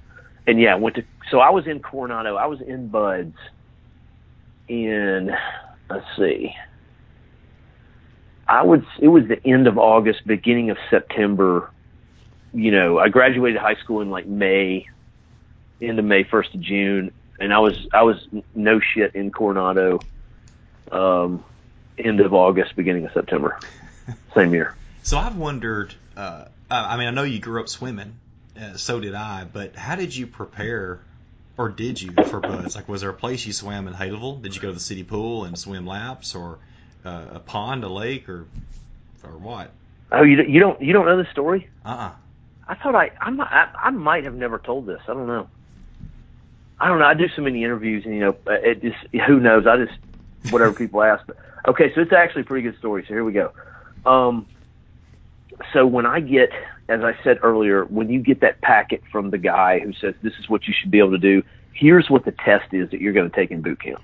[0.46, 1.04] and yeah, I went to.
[1.30, 2.36] So I was in Coronado.
[2.36, 3.32] I was in BUD/S.
[4.68, 5.30] In
[5.88, 6.54] let's see.
[8.46, 8.86] I would.
[8.98, 11.70] It was the end of August, beginning of September.
[12.54, 14.86] You know, I graduated high school in like May,
[15.82, 18.16] end of May, first of June, and I was I was
[18.54, 20.00] no shit in Coronado.
[20.90, 21.44] Um,
[21.98, 23.58] end of August, beginning of September,
[24.34, 24.74] same year.
[25.02, 25.94] So I've wondered.
[26.16, 28.18] Uh, I mean, I know you grew up swimming,
[28.60, 29.44] uh, so did I.
[29.50, 31.00] But how did you prepare,
[31.58, 32.76] or did you for BUD/S?
[32.76, 34.40] Like, was there a place you swam in Haleyville?
[34.40, 36.58] Did you go to the city pool and swim laps, or
[37.04, 38.46] uh, a pond, a lake, or
[39.24, 39.72] or what?
[40.10, 41.68] Oh, you you don't you don't know the story?
[41.84, 41.88] Uh.
[41.88, 42.12] uh
[42.68, 45.00] I thought I I might I, I might have never told this.
[45.08, 45.48] I don't know.
[46.80, 47.06] I don't know.
[47.06, 49.66] I do so many interviews, and you know, it just who knows.
[49.66, 49.98] I just
[50.50, 51.26] whatever people ask.
[51.26, 53.02] But okay, so it's actually a pretty good story.
[53.02, 53.52] So here we go.
[54.06, 54.46] Um,
[55.72, 56.50] so when I get,
[56.88, 60.32] as I said earlier, when you get that packet from the guy who says this
[60.40, 63.12] is what you should be able to do, here's what the test is that you're
[63.12, 64.02] going to take in boot camp.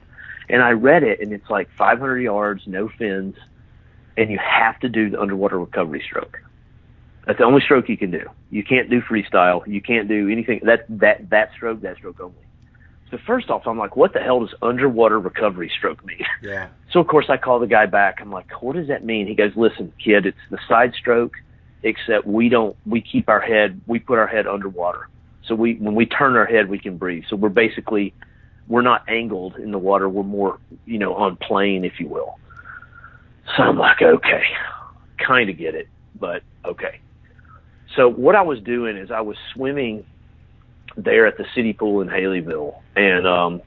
[0.48, 3.36] And I read it, and it's like 500 yards, no fins,
[4.16, 6.38] and you have to do the underwater recovery stroke.
[7.26, 8.28] That's the only stroke you can do.
[8.50, 9.66] You can't do freestyle.
[9.66, 10.60] You can't do anything.
[10.64, 12.36] That that that stroke, that stroke only.
[13.10, 16.24] So first off, I'm like, what the hell does underwater recovery stroke mean?
[16.42, 16.68] Yeah.
[16.92, 18.18] So of course I call the guy back.
[18.20, 19.26] I'm like, what does that mean?
[19.26, 21.32] He goes, listen, kid, it's the side stroke
[21.84, 25.08] except we don't we keep our head we put our head underwater.
[25.46, 27.24] So we when we turn our head we can breathe.
[27.28, 28.12] So we're basically
[28.66, 30.08] we're not angled in the water.
[30.08, 32.38] We're more you know on plane if you will.
[33.56, 34.42] So i'm like okay.
[35.18, 37.00] Kind of get it but okay.
[37.94, 40.04] So what i was doing is i was swimming
[40.96, 42.76] there at the city pool in haleyville.
[42.96, 43.62] And um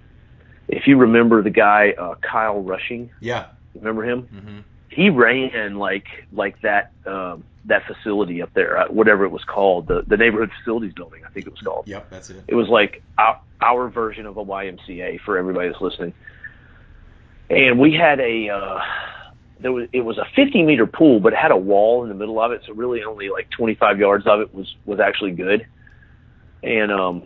[0.67, 3.12] if you remember the guy uh kyle rushing.
[3.21, 3.45] Yeah.
[3.75, 4.23] Remember him?
[4.34, 4.60] Mm-hmm.
[4.97, 9.88] He ran like like that um that facility up there, uh, whatever it was called,
[9.88, 11.88] the the neighborhood facilities building, I think it was called.
[11.88, 12.43] Yep, that's it.
[12.47, 16.13] It was like our, our version of a YMCA for everybody that's listening.
[17.51, 18.79] And we had a uh,
[19.60, 22.15] there was it was a 50 meter pool, but it had a wall in the
[22.15, 25.67] middle of it, so really only like 25 yards of it was was actually good.
[26.63, 27.23] And um,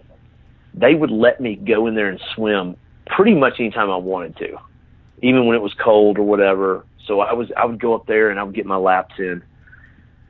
[0.73, 4.57] they would let me go in there and swim pretty much anytime I wanted to,
[5.21, 6.85] even when it was cold or whatever.
[7.07, 9.43] So I was I would go up there and I would get my laps in.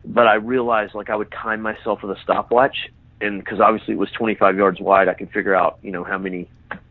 [0.04, 2.75] But I realized like I would time myself with a stopwatch,
[3.19, 6.17] and because obviously it was 25 yards wide, I could figure out you know how
[6.17, 6.49] many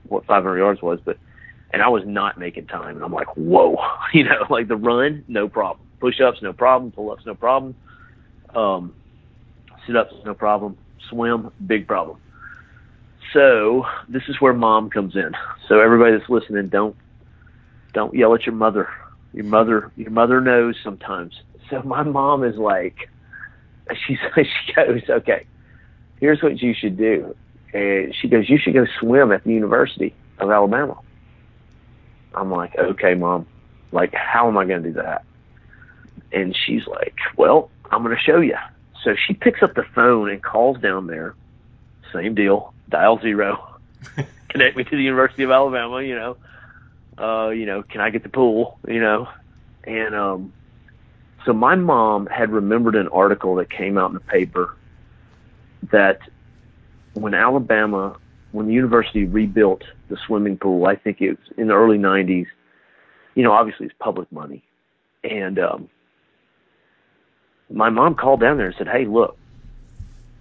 [0.08, 1.18] what 500 yards was, but
[1.72, 3.76] and I was not making time, and I'm like, whoa,
[4.12, 7.74] you know, like the run, no problem, push ups, no problem, pull ups, no problem,
[8.54, 8.94] um,
[9.86, 10.76] sit ups, no problem,
[11.08, 12.18] swim, big problem.
[13.32, 15.32] So this is where mom comes in.
[15.68, 16.96] So everybody that's listening, don't
[17.92, 18.88] don't yell at your mother.
[19.32, 21.34] Your mother your mother knows sometimes
[21.70, 23.08] so my mom is like,
[24.06, 25.46] she she goes, okay,
[26.18, 27.34] here's what you should do.
[27.72, 30.98] And she goes, you should go swim at the University of Alabama.
[32.34, 33.46] I'm like, okay, mom.
[33.92, 35.24] Like, how am I going to do that?
[36.32, 38.56] And she's like, well, I'm going to show you.
[39.04, 41.34] So she picks up the phone and calls down there.
[42.12, 42.74] Same deal.
[42.88, 43.78] Dial zero.
[44.48, 46.02] Connect me to the University of Alabama.
[46.02, 46.36] You know,
[47.20, 48.78] uh, you know, can I get the pool?
[48.86, 49.28] You know,
[49.84, 50.52] and um,
[51.44, 54.76] so my mom had remembered an article that came out in the paper
[55.90, 56.20] that
[57.14, 58.16] when Alabama,
[58.52, 62.46] when the university rebuilt the swimming pool, I think it was in the early 90s,
[63.34, 64.62] you know, obviously it's public money.
[65.24, 65.88] And um,
[67.70, 69.36] my mom called down there and said, hey, look,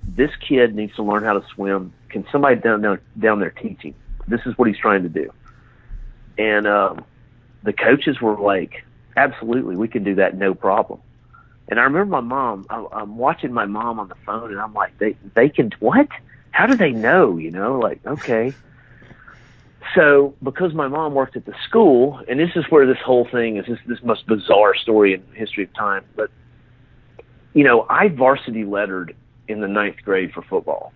[0.03, 1.93] this kid needs to learn how to swim.
[2.09, 3.95] Can somebody down down, down there teach him?
[4.27, 5.31] This is what he's trying to do.
[6.39, 7.03] And um,
[7.63, 8.83] the coaches were like,
[9.17, 11.01] absolutely, we can do that, no problem.
[11.67, 12.65] And I remember my mom.
[12.69, 16.07] I, I'm watching my mom on the phone, and I'm like, they they can what?
[16.51, 17.37] How do they know?
[17.37, 18.53] You know, like okay.
[19.95, 23.57] So because my mom worked at the school, and this is where this whole thing
[23.57, 26.31] is this this most bizarre story in history of time, but
[27.53, 29.15] you know, I varsity lettered
[29.47, 30.93] in the ninth grade for football,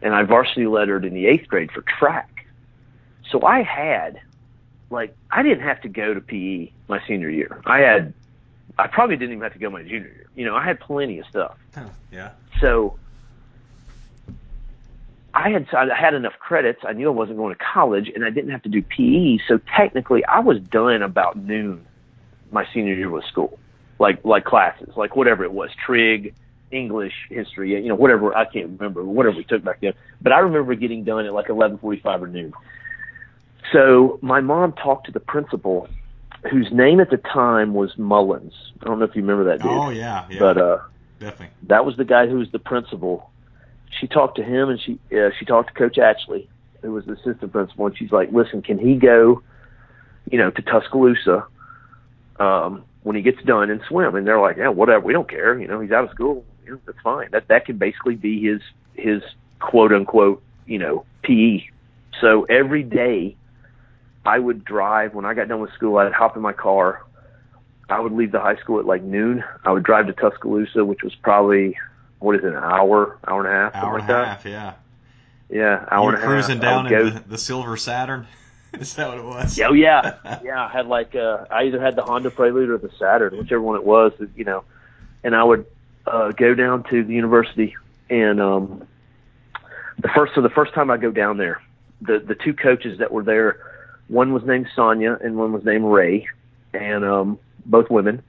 [0.00, 2.46] and I varsity lettered in the eighth grade for track.
[3.30, 4.20] So I had,
[4.90, 7.60] like, I didn't have to go to PE my senior year.
[7.64, 8.12] I had,
[8.78, 10.26] I probably didn't even have to go my junior year.
[10.34, 11.56] You know, I had plenty of stuff.
[11.74, 12.30] Huh, yeah.
[12.60, 12.98] So
[15.32, 16.80] I had I had enough credits.
[16.86, 19.38] I knew I wasn't going to college, and I didn't have to do PE.
[19.46, 21.86] So technically, I was done about noon
[22.52, 23.58] my senior year with school
[24.00, 26.34] like like classes, like whatever it was, trig,
[26.72, 29.92] English, history, you know, whatever I can't remember, whatever we took back then.
[30.20, 32.52] But I remember getting done at like eleven forty five or noon.
[33.72, 35.88] So my mom talked to the principal,
[36.50, 38.52] whose name at the time was Mullins.
[38.80, 39.70] I don't know if you remember that dude.
[39.70, 40.38] Oh yeah, yeah.
[40.38, 40.78] But uh,
[41.18, 41.54] definitely.
[41.68, 43.30] That was the guy who was the principal.
[44.00, 46.48] She talked to him, and she uh, she talked to Coach Ashley,
[46.82, 49.42] who was the assistant principal, and she's like, "Listen, can he go,
[50.30, 51.46] you know, to Tuscaloosa?"
[52.38, 54.14] Um, when he gets done and swim.
[54.14, 55.58] And they're like, yeah, whatever, we don't care.
[55.58, 56.44] You know, he's out of school.
[56.64, 57.30] You know, that's fine.
[57.32, 58.60] That that can basically be his
[58.94, 59.22] his
[59.58, 61.64] quote unquote, you know, PE.
[62.20, 63.36] So every day
[64.24, 67.04] I would drive when I got done with school, I'd hop in my car.
[67.88, 69.42] I would leave the high school at like noon.
[69.64, 71.76] I would drive to Tuscaloosa, which was probably
[72.20, 74.74] what is it, an hour, hour and a half, hour and like a half, yeah.
[75.48, 76.86] Yeah, hour and a cruising half.
[76.86, 78.26] down in the, the Silver Saturn.
[78.78, 79.58] Is that what it was?
[79.58, 80.64] Yeah, oh yeah, yeah.
[80.64, 83.74] I had like uh, I either had the Honda Prelude or the Saturn, whichever one
[83.74, 84.12] it was.
[84.36, 84.64] You know,
[85.24, 85.66] and I would
[86.06, 87.74] uh, go down to the university,
[88.08, 88.86] and um,
[89.98, 91.60] the first so the first time I go down there,
[92.00, 93.58] the the two coaches that were there,
[94.10, 96.26] one was named Sonia and one was named Ray,
[96.74, 98.22] and um, both women.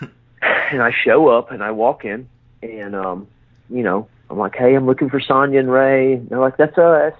[0.00, 2.28] and I show up and I walk in,
[2.62, 3.26] and um,
[3.70, 6.14] you know, I'm like, hey, I'm looking for Sonia and Ray.
[6.14, 7.14] And they're like, that's us.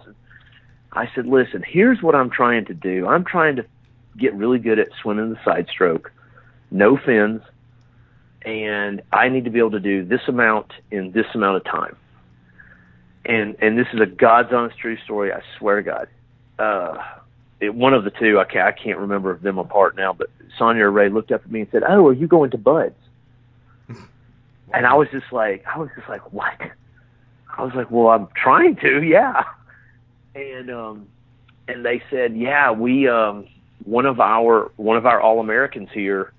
[0.92, 3.06] I said, listen, here's what I'm trying to do.
[3.06, 3.64] I'm trying to
[4.16, 6.12] get really good at swimming the side stroke,
[6.70, 7.42] no fins,
[8.42, 11.96] and I need to be able to do this amount in this amount of time.
[13.24, 15.32] And and this is a God's honest true story.
[15.32, 16.08] I swear to God.
[16.58, 17.02] Uh,
[17.60, 20.84] it, one of the two, I can't, I can't remember them apart now, but Sonia
[20.84, 22.92] or Ray looked up at me and said, "Oh, are you going to BUD/S?"
[24.72, 26.58] and I was just like, I was just like, what?
[27.56, 29.42] I was like, well, I'm trying to, yeah
[30.38, 31.08] and um,
[31.66, 33.46] and they said, yeah, we um,
[33.84, 36.32] one of our one of our All Americans here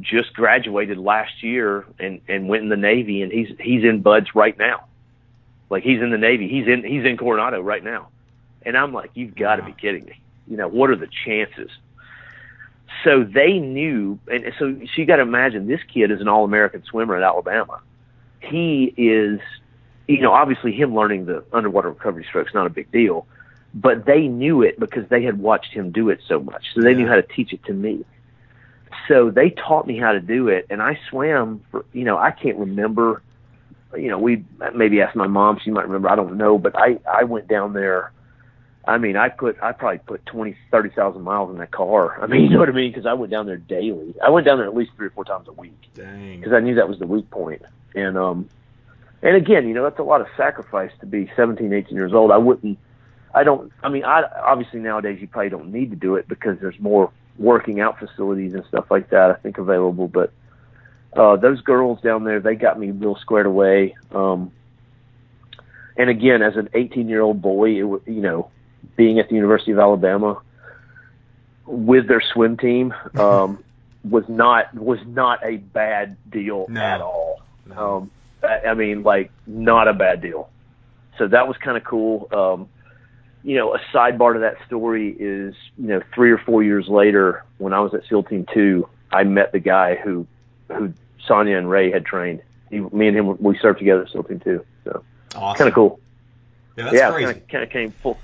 [0.00, 4.34] just graduated last year and and went in the Navy, and he's he's in BUD/S
[4.34, 4.84] right now.
[5.70, 8.08] Like he's in the Navy, he's in he's in Coronado right now,
[8.68, 10.20] and I'm like, you've got to be kidding me.
[10.46, 11.70] You know, what are the chances?
[13.02, 16.44] So they knew, and so, so you got to imagine this kid is an All
[16.44, 17.80] American swimmer at Alabama.
[18.40, 19.40] He is
[20.08, 23.26] you know, obviously him learning the underwater recovery stroke is not a big deal,
[23.74, 26.64] but they knew it because they had watched him do it so much.
[26.74, 28.04] So they knew how to teach it to me.
[29.06, 32.30] So they taught me how to do it, and I swam for, you know, I
[32.30, 33.22] can't remember,
[33.96, 36.98] you know, we maybe asked my mom, she might remember, I don't know, but I,
[37.10, 38.10] I went down there.
[38.88, 42.18] I mean, I put, I probably put twenty, thirty thousand miles in that car.
[42.22, 42.90] I mean, you know what I mean?
[42.90, 44.14] Because I went down there daily.
[44.24, 45.76] I went down there at least three or four times a week.
[45.94, 46.40] Dang.
[46.40, 47.60] Because I knew that was the weak point.
[47.94, 48.48] And, um,
[49.20, 52.30] and again, you know, that's a lot of sacrifice to be 17, 18 years old.
[52.30, 52.78] I wouldn't,
[53.34, 56.58] I don't, I mean, I obviously nowadays you probably don't need to do it because
[56.58, 60.08] there's more working out facilities and stuff like that, I think, available.
[60.08, 60.32] But
[61.14, 63.96] uh, those girls down there, they got me real squared away.
[64.12, 64.50] Um,
[65.98, 68.50] and again, as an 18 year old boy, it, was, you know,
[68.98, 70.42] being at the University of Alabama
[71.64, 73.64] with their swim team um,
[74.04, 76.80] was not was not a bad deal no.
[76.80, 77.40] at all.
[77.64, 77.96] No.
[77.96, 78.10] Um,
[78.42, 80.50] I mean, like not a bad deal.
[81.16, 82.28] So that was kind of cool.
[82.32, 82.68] Um,
[83.42, 87.44] you know, a sidebar to that story is, you know, three or four years later,
[87.58, 90.26] when I was at SEAL Team Two, I met the guy who,
[90.68, 90.92] who
[91.26, 92.42] Sonia and Ray had trained.
[92.70, 94.64] He, me and him, we served together at SEAL Team Two.
[94.84, 95.58] So awesome.
[95.58, 96.00] kind of cool.
[96.76, 97.40] Yeah, that's yeah, crazy.
[97.50, 98.18] Kind of came full.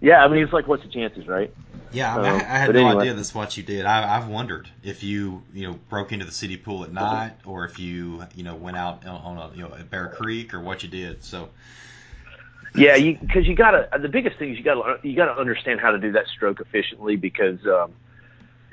[0.00, 1.52] Yeah, I mean, it's like, what's the chances, right?
[1.92, 3.02] Yeah, I, mean, I, had no anyway.
[3.02, 3.84] idea that's what you did.
[3.84, 7.64] I, I've wondered if you, you know, broke into the city pool at night, or
[7.64, 10.82] if you, you know, went out on a, you know, at Bear Creek, or what
[10.82, 11.24] you did.
[11.24, 11.50] So.
[12.74, 13.88] Yeah, because you gotta.
[14.00, 17.16] The biggest thing is you gotta you gotta understand how to do that stroke efficiently
[17.16, 17.92] because, um,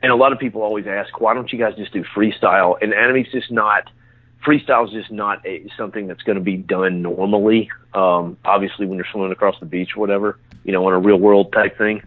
[0.04, 2.78] and a lot of people always ask, why don't you guys just do freestyle?
[2.80, 3.90] And mean, just not
[4.46, 7.70] freestyle is just not a, something that's going to be done normally.
[7.94, 11.18] Um, obviously, when you're swimming across the beach or whatever, you know, on a real
[11.18, 12.02] world type thing.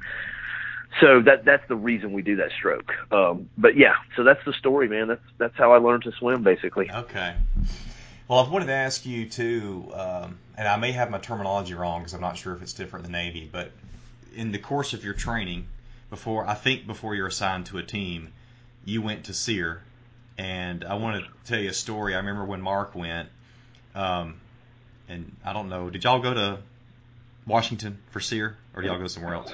[1.01, 2.93] So that that's the reason we do that stroke.
[3.12, 5.09] Um, but yeah, so that's the story, man.
[5.09, 6.91] That's that's how I learned to swim, basically.
[6.91, 7.35] Okay.
[8.26, 12.01] Well, I wanted to ask you too, um, and I may have my terminology wrong
[12.01, 13.72] because I'm not sure if it's different in the Navy, but
[14.37, 15.66] in the course of your training,
[16.11, 18.33] before I think before you're assigned to a team,
[18.85, 19.83] you went to SERE,
[20.41, 22.14] and I want to tell you a story.
[22.14, 23.28] I remember when Mark went,
[23.95, 24.41] um,
[25.07, 26.59] and I don't know, did y'all go to
[27.47, 29.53] Washington for SERE, or did y'all go somewhere else?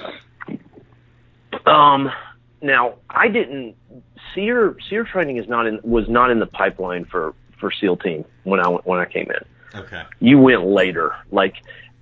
[1.65, 2.09] Um,
[2.61, 3.75] now I didn't.
[4.33, 8.23] SERE SERE training is not in was not in the pipeline for for SEAL team
[8.45, 9.79] when I when I came in.
[9.79, 10.03] Okay.
[10.21, 11.55] You went later, like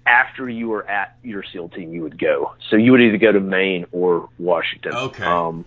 [0.06, 2.54] after you were at your SEAL team, you would go.
[2.70, 4.94] So you would either go to Maine or Washington.
[4.94, 5.24] Okay.
[5.24, 5.66] Um,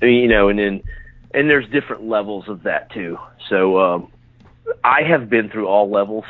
[0.00, 0.82] you know, and then
[1.34, 3.18] and there's different levels of that too.
[3.48, 4.12] So um,
[4.84, 6.24] I have been through all levels.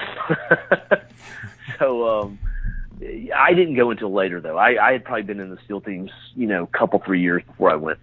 [1.78, 2.38] so um,
[3.34, 4.56] I didn't go until later though.
[4.56, 7.42] I, I had probably been in the SEAL teams, you know, a couple three years
[7.44, 7.98] before I went.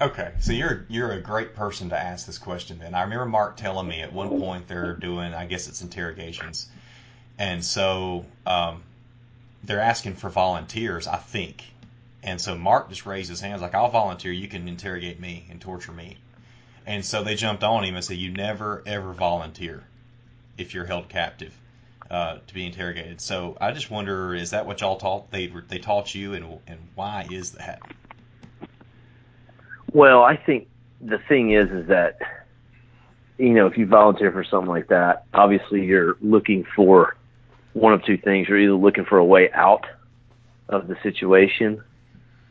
[0.00, 2.78] Okay, so you're you're a great person to ask this question.
[2.78, 6.68] Then I remember Mark telling me at one point they're doing, I guess it's interrogations,
[7.36, 8.84] and so um,
[9.64, 11.64] they're asking for volunteers, I think.
[12.22, 14.32] And so Mark just raised his hands like, "I'll volunteer.
[14.32, 16.16] You can interrogate me and torture me."
[16.86, 19.84] And so they jumped on him and said, "You never ever volunteer
[20.56, 21.56] if you're held captive
[22.10, 25.30] uh, to be interrogated." So I just wonder, is that what y'all taught?
[25.30, 27.80] They they taught you, and and why is that?
[29.92, 30.68] Well, I think
[31.00, 32.18] the thing is, is that
[33.38, 37.16] you know, if you volunteer for something like that, obviously you're looking for
[37.72, 38.48] one of two things.
[38.48, 39.86] You're either looking for a way out
[40.68, 41.82] of the situation,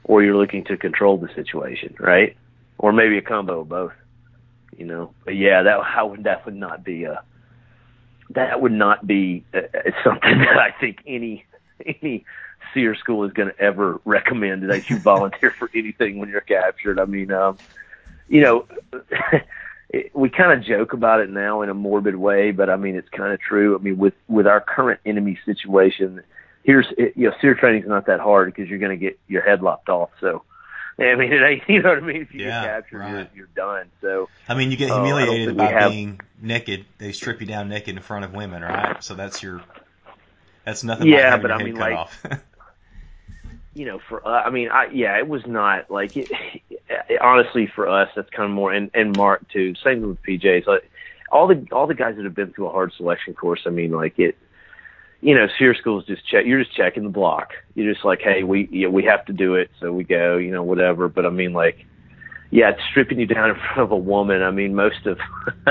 [0.08, 2.36] or you're looking to control the situation, right?
[2.78, 3.94] Or maybe a combo of both.
[4.78, 7.24] You know, but yeah, that how would that would not be a
[8.32, 9.62] that would not be uh,
[10.04, 11.46] something that I think any
[11.86, 12.26] any
[12.74, 17.00] SERE school is going to ever recommend that you volunteer for anything when you're captured.
[17.00, 17.58] I mean, um,
[18.28, 18.68] you know,
[19.90, 22.96] it, we kind of joke about it now in a morbid way, but I mean,
[22.96, 23.76] it's kind of true.
[23.76, 26.22] I mean, with with our current enemy situation,
[26.68, 29.42] here's you know, SERE training is not that hard because you're going to get your
[29.42, 30.12] head lopped off.
[30.22, 30.44] So.
[31.00, 32.24] I mean, it ain't, you know what I mean.
[32.24, 33.12] If you yeah, get captured, right.
[33.12, 33.86] you're, you're done.
[34.02, 36.86] So, I mean, you get uh, humiliated we by have- being naked.
[36.98, 39.04] They strip you down naked in front of women, right?
[39.04, 39.62] So that's your
[40.66, 42.26] that's nothing Yeah, like but I head mean, cut like- off.
[43.76, 46.32] you know, for uh, I mean, I yeah, it was not like it,
[47.22, 48.10] honestly for us.
[48.16, 49.76] That's kind of more and and Mark too.
[49.84, 50.66] Same with PJs.
[50.66, 50.90] Like
[51.32, 53.62] all the all the guys that have been through a hard selection course.
[53.68, 54.36] I mean, like it.
[55.22, 56.46] You know, SERE schools just check.
[56.46, 57.54] You're just checking the block.
[57.74, 60.38] You're just like, hey, we we have to do it, so we go.
[60.38, 61.08] You know, whatever.
[61.08, 61.86] But I mean, like,
[62.52, 64.42] yeah, it's stripping you down in front of a woman.
[64.44, 65.20] I mean, most of.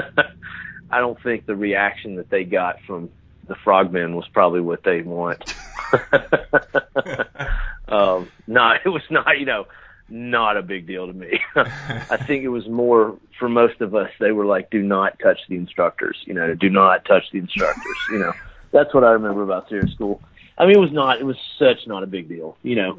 [0.90, 3.10] I don't think the reaction that they got from
[3.48, 5.54] the frogmen was probably what they want.
[7.88, 9.66] um, not it was not you know
[10.08, 11.40] not a big deal to me.
[11.56, 14.10] I think it was more for most of us.
[14.20, 17.96] They were like, "Do not touch the instructors," you know, "Do not touch the instructors,"
[18.10, 18.32] you know.
[18.76, 20.20] That's what I remember about SERE school.
[20.58, 21.18] I mean, it was not.
[21.18, 22.98] It was such not a big deal, you know.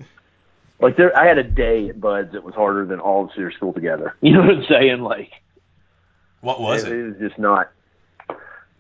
[0.80, 3.52] Like there, I had a day at BUD/S that was harder than all of SERE
[3.52, 4.16] school together.
[4.22, 5.02] You know what I'm saying?
[5.02, 5.32] Like
[6.42, 7.00] what was it, it?
[7.00, 7.72] it was just not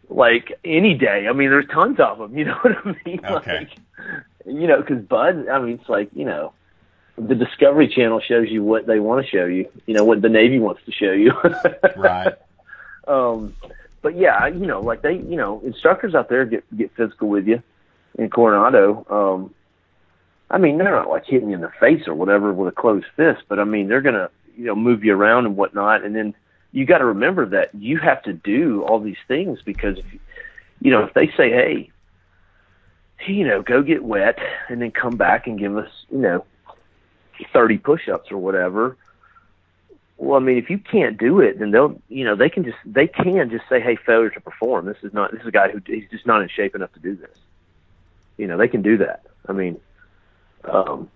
[0.10, 1.28] like any day.
[1.30, 2.36] I mean, there's tons of them.
[2.38, 3.20] You know what I mean?
[3.24, 3.60] Okay.
[3.60, 3.70] Like,
[4.48, 6.52] you know, because Bud, I mean, it's like you know,
[7.16, 9.70] the Discovery Channel shows you what they want to show you.
[9.86, 11.32] You know, what the Navy wants to show you.
[11.95, 12.34] Right.
[13.08, 13.56] Um,
[14.02, 17.48] but yeah, you know, like they, you know, instructors out there get get physical with
[17.48, 17.62] you
[18.18, 19.06] in Coronado.
[19.10, 19.54] Um,
[20.50, 23.08] I mean, they're not like hitting you in the face or whatever with a closed
[23.16, 26.34] fist, but I mean, they're gonna, you know, move you around and whatnot, and then
[26.72, 30.06] you got to remember that you have to do all these things because if
[30.82, 31.89] you, know if they say hey
[33.26, 34.38] you know go get wet
[34.70, 36.45] and then come back and give us you know
[37.52, 38.95] 30 push-ups or whatever
[40.18, 42.78] well i mean if you can't do it then they'll you know they can just
[42.86, 45.70] they can just say hey failure to perform this is not this is a guy
[45.70, 47.38] who he's just not in shape enough to do this
[48.38, 49.80] you know they can do that i mean
[50.65, 51.09] um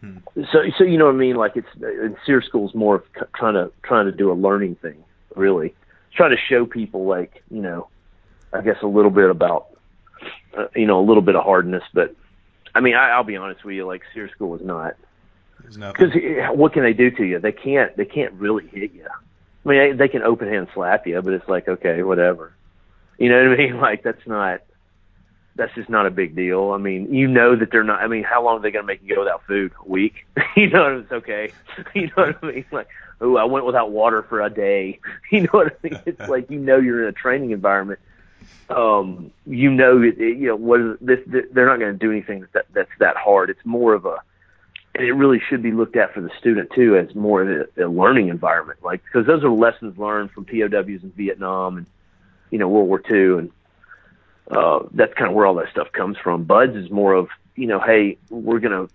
[0.00, 0.18] Hmm.
[0.52, 1.36] so, so you know what I mean?
[1.36, 4.34] Like it's in SERE school is more of c- trying to trying to do a
[4.34, 5.02] learning thing,
[5.34, 5.74] really,
[6.14, 7.88] trying to show people like you know,
[8.52, 9.66] I guess a little bit about,
[10.56, 11.82] uh, you know, a little bit of hardness.
[11.92, 12.14] But
[12.74, 14.94] I mean, I, I'll be honest with you, like SERE school is not.
[15.68, 16.12] Because
[16.54, 17.38] what can they do to you?
[17.38, 19.06] They can't they can't really hit you.
[19.64, 22.52] I mean, they, they can open hand slap you, but it's like okay, whatever.
[23.18, 23.76] You know what I mean?
[23.80, 24.62] Like that's not
[25.58, 26.70] that's just not a big deal.
[26.70, 28.00] I mean, you know that they're not.
[28.00, 29.72] I mean, how long are they going to make you go without food?
[29.84, 30.24] A week?
[30.56, 31.02] you know, what I mean?
[31.02, 31.52] it's okay.
[31.94, 32.64] You know what I mean?
[32.70, 32.88] Like,
[33.20, 35.00] oh, I went without water for a day.
[35.30, 36.00] You know what I mean?
[36.06, 38.00] It's like you know you're in a training environment.
[38.70, 41.20] Um, you know, it, it, you know what is this?
[41.26, 43.50] They're not going to do anything that that's that hard.
[43.50, 44.18] It's more of a,
[44.98, 47.86] and it really should be looked at for the student too as more of a,
[47.86, 51.86] a learning environment, like because those are lessons learned from POWs in Vietnam and
[52.50, 53.50] you know World War II, and
[54.50, 56.44] uh, that's kind of where all that stuff comes from.
[56.44, 58.88] BUD/S is more of you know, hey, we're gonna,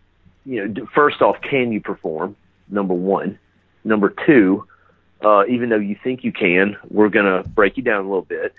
[0.45, 2.35] you know, first off, can you perform?
[2.69, 3.37] Number one
[3.83, 4.65] Number two,
[5.23, 8.53] uh, even though you think you can, we're to break you down a little bit.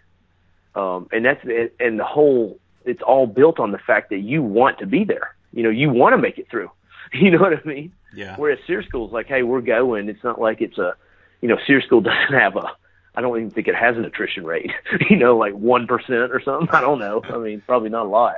[0.75, 1.45] Um, and that's,
[1.81, 5.35] and the whole, it's all built on the fact that you want to be there.
[5.53, 6.71] You know, you want to make it through.
[7.13, 7.93] You know what I mean?
[8.15, 8.37] Yeah.
[8.37, 10.09] Whereas School is like, hey, we're going.
[10.09, 10.97] It's not like it's a,
[11.41, 12.71] you know, SERE School doesn't have a,
[13.15, 14.73] I don't even think it has an attrition rate,
[15.11, 16.69] you know, like 1% or something.
[16.71, 17.23] I don't know.
[17.25, 18.37] I mean, probably not a lot.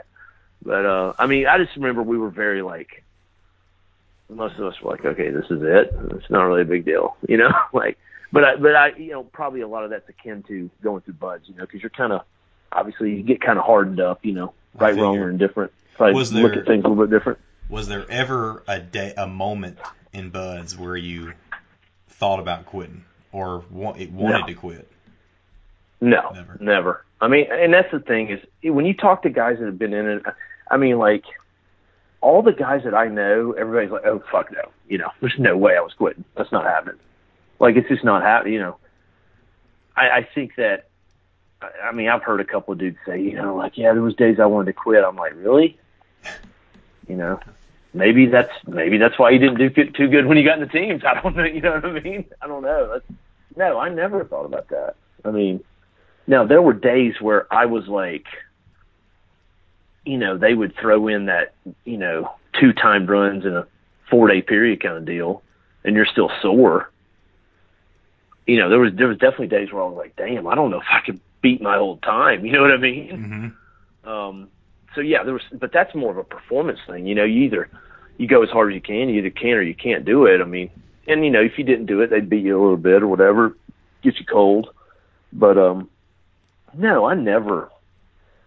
[0.63, 3.05] But, uh, I mean, I just remember we were very like,
[4.29, 5.95] most of us were like, okay, this is it.
[6.11, 7.51] It's not really a big deal, you know.
[7.73, 7.97] like,
[8.33, 11.15] but I, but I, you know, probably a lot of that's akin to going through
[11.15, 12.23] BUD/S, you know, because you're kind of
[12.73, 15.73] obviously you get kind of hardened up, you know, right, wrong, or indifferent.
[15.97, 17.39] Probably was there, look at things a little bit different.
[17.69, 19.79] Was there ever a day, a moment
[20.13, 21.33] in BUD/S where you
[22.09, 24.47] thought about quitting or wanted no.
[24.47, 24.89] to quit?
[26.01, 26.59] No, never.
[26.61, 27.05] never.
[27.21, 29.95] I mean, and that's the thing is when you talk to guys that have been
[29.95, 30.23] in it.
[30.71, 31.25] I mean, like
[32.21, 35.57] all the guys that I know, everybody's like, oh fuck no, you know, there's no
[35.57, 36.25] way I was quitting.
[36.37, 37.01] That's not happening.
[37.59, 38.55] Like it's just not happening.
[38.55, 38.77] You know,
[39.97, 40.89] I, I think that.
[41.83, 44.15] I mean, I've heard a couple of dudes say, you know, like, yeah, there was
[44.15, 45.03] days I wanted to quit.
[45.03, 45.79] I'm like, really?
[47.09, 47.41] You know,
[47.95, 50.61] maybe that's maybe that's why you didn't do good, too good when you got in
[50.61, 51.03] the teams.
[51.07, 51.45] I don't know.
[51.45, 52.25] You know what I mean?
[52.41, 52.93] I don't know.
[52.93, 53.19] That's,
[53.57, 54.97] no, I never thought about that.
[55.25, 55.63] I mean,
[56.27, 58.27] now there were days where I was like,
[60.05, 61.55] you know, they would throw in that,
[61.85, 62.31] you know,
[62.61, 63.67] two timed runs in a
[64.11, 65.43] four day period kind of deal,
[65.85, 66.91] and you're still sore.
[68.47, 70.71] You know, there was there was definitely days where I was like, damn, I don't
[70.71, 72.45] know if I could beat my old time.
[72.45, 73.55] You know what I mean?
[74.05, 74.09] Mm-hmm.
[74.09, 74.49] Um,
[74.97, 77.07] so yeah, there was, but that's more of a performance thing.
[77.07, 77.69] You know, you either
[78.17, 80.41] you go as hard as you can, you either can or you can't do it.
[80.41, 80.71] I mean,
[81.07, 83.07] and you know, if you didn't do it, they'd beat you a little bit or
[83.07, 83.57] whatever,
[84.03, 84.71] get you cold.
[85.33, 85.91] But um,
[86.75, 87.71] no, I never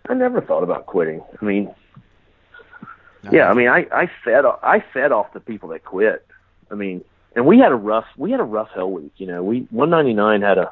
[0.10, 1.24] I never thought about quitting.
[1.40, 1.74] I mean,
[3.24, 3.32] no.
[3.32, 6.26] yeah, I mean, I I fed I fed off the people that quit.
[6.72, 9.14] I mean, and we had a rough we had a rough hell week.
[9.18, 10.72] You know, we 199 had a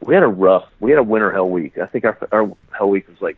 [0.00, 1.76] we had a rough we had a winter hell week.
[1.76, 3.36] I think our our hell week was like,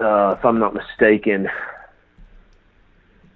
[0.00, 1.48] uh, if I'm not mistaken,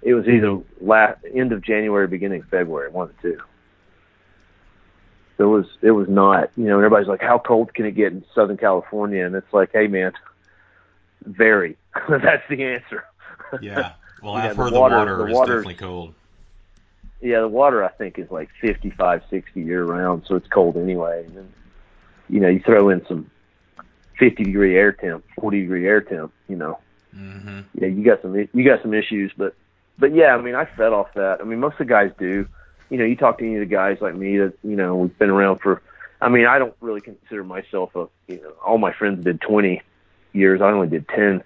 [0.01, 3.39] it was either last end of January, beginning of February, one of the two.
[5.37, 8.23] It was it was not, you know, everybody's like, how cold can it get in
[8.33, 9.25] Southern California?
[9.25, 10.13] And it's like, hey man,
[11.23, 11.77] very.
[12.09, 13.03] That's the answer.
[13.61, 13.93] Yeah.
[14.21, 16.13] Well, I've heard the water, the water, is definitely cold.
[17.21, 21.25] Yeah, the water I think is like 55, 60 year round, so it's cold anyway.
[21.25, 21.53] And then,
[22.29, 23.29] you know, you throw in some
[24.17, 26.79] 50 degree air temp, 40 degree air temp, you know.
[27.15, 27.59] Mm-hmm.
[27.75, 29.55] Yeah, you got some you got some issues, but
[29.97, 31.39] but yeah, I mean, I fed off that.
[31.41, 32.47] I mean, most of the guys do.
[32.89, 35.17] You know, you talk to any of the guys like me that you know we've
[35.17, 35.81] been around for.
[36.21, 38.07] I mean, I don't really consider myself a.
[38.27, 39.81] You know, all my friends did 20,
[40.35, 40.61] years.
[40.61, 41.43] I only did ten.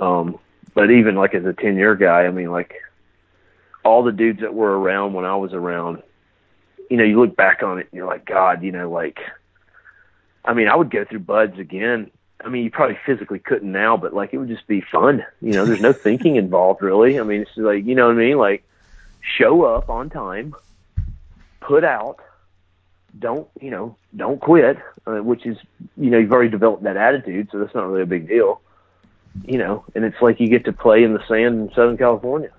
[0.00, 0.38] Um,
[0.74, 2.74] but even like as a ten year guy, I mean, like
[3.84, 6.02] all the dudes that were around when I was around,
[6.88, 9.18] you know, you look back on it and you're like, God, you know, like,
[10.44, 12.10] I mean, I would go through BUD/S again.
[12.44, 15.24] I mean, you probably physically couldn't now, but like it would just be fun.
[15.40, 17.18] You know, there's no thinking involved really.
[17.20, 18.38] I mean, it's like, you know what I mean?
[18.38, 18.64] Like,
[19.20, 20.54] show up on time,
[21.60, 22.18] put out,
[23.18, 25.56] don't you know don't quit uh, which is
[25.96, 28.60] you know you've already developed that attitude so that's not really a big deal
[29.44, 32.50] you know and it's like you get to play in the sand in southern california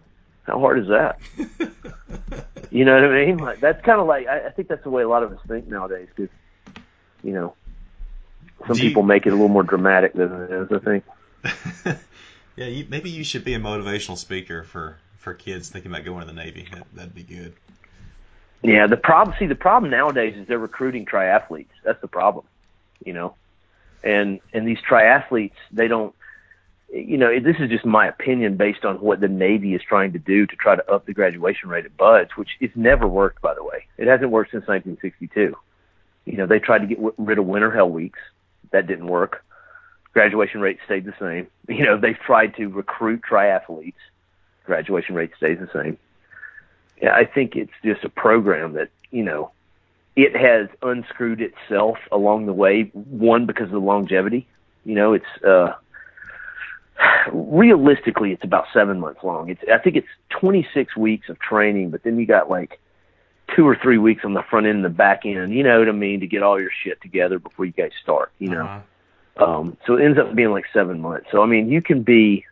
[0.44, 1.20] how hard is that
[2.72, 4.90] you know what i mean like that's kind of like I, I think that's the
[4.90, 6.34] way a lot of us think nowadays because
[7.24, 7.56] you know
[8.68, 11.04] some you, people make it a little more dramatic than it is i think
[12.56, 16.22] yeah you, maybe you should be a motivational speaker for for kids thinking about going
[16.22, 17.54] to the navy that, that'd be good
[18.64, 19.36] yeah, the problem.
[19.38, 21.68] See, the problem nowadays is they're recruiting triathletes.
[21.84, 22.46] That's the problem,
[23.04, 23.36] you know,
[24.04, 26.16] and and these triathletes they don't.
[26.90, 30.20] You know, this is just my opinion based on what the Navy is trying to
[30.20, 33.54] do to try to up the graduation rate at BUD/S, which it's never worked, by
[33.54, 33.88] the way.
[33.98, 35.58] It hasn't worked since 1962.
[36.26, 38.20] You know, they tried to get rid of winter hell weeks.
[38.74, 39.44] That didn't work.
[40.14, 41.48] Graduation rate stayed the same.
[41.70, 43.94] You know, they've tried to recruit triathletes.
[44.66, 45.98] Graduation rate stays the same
[47.02, 49.52] I think it's just a program that, you know,
[50.16, 52.84] it has unscrewed itself along the way.
[52.94, 54.48] One, because of the longevity.
[54.86, 55.74] You know, it's, uh,
[57.32, 59.50] realistically, it's about seven months long.
[59.50, 62.80] It's, I think it's 26 weeks of training, but then you got like
[63.56, 65.54] two or three weeks on the front end and the back end.
[65.54, 68.32] You know what I mean to get all your shit together before you guys start.
[68.40, 68.66] You know.
[68.66, 68.82] Uh-huh.
[69.36, 71.28] Um, so it ends up being like seven months.
[71.32, 72.46] So I mean, you can be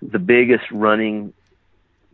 [0.00, 1.32] the biggest running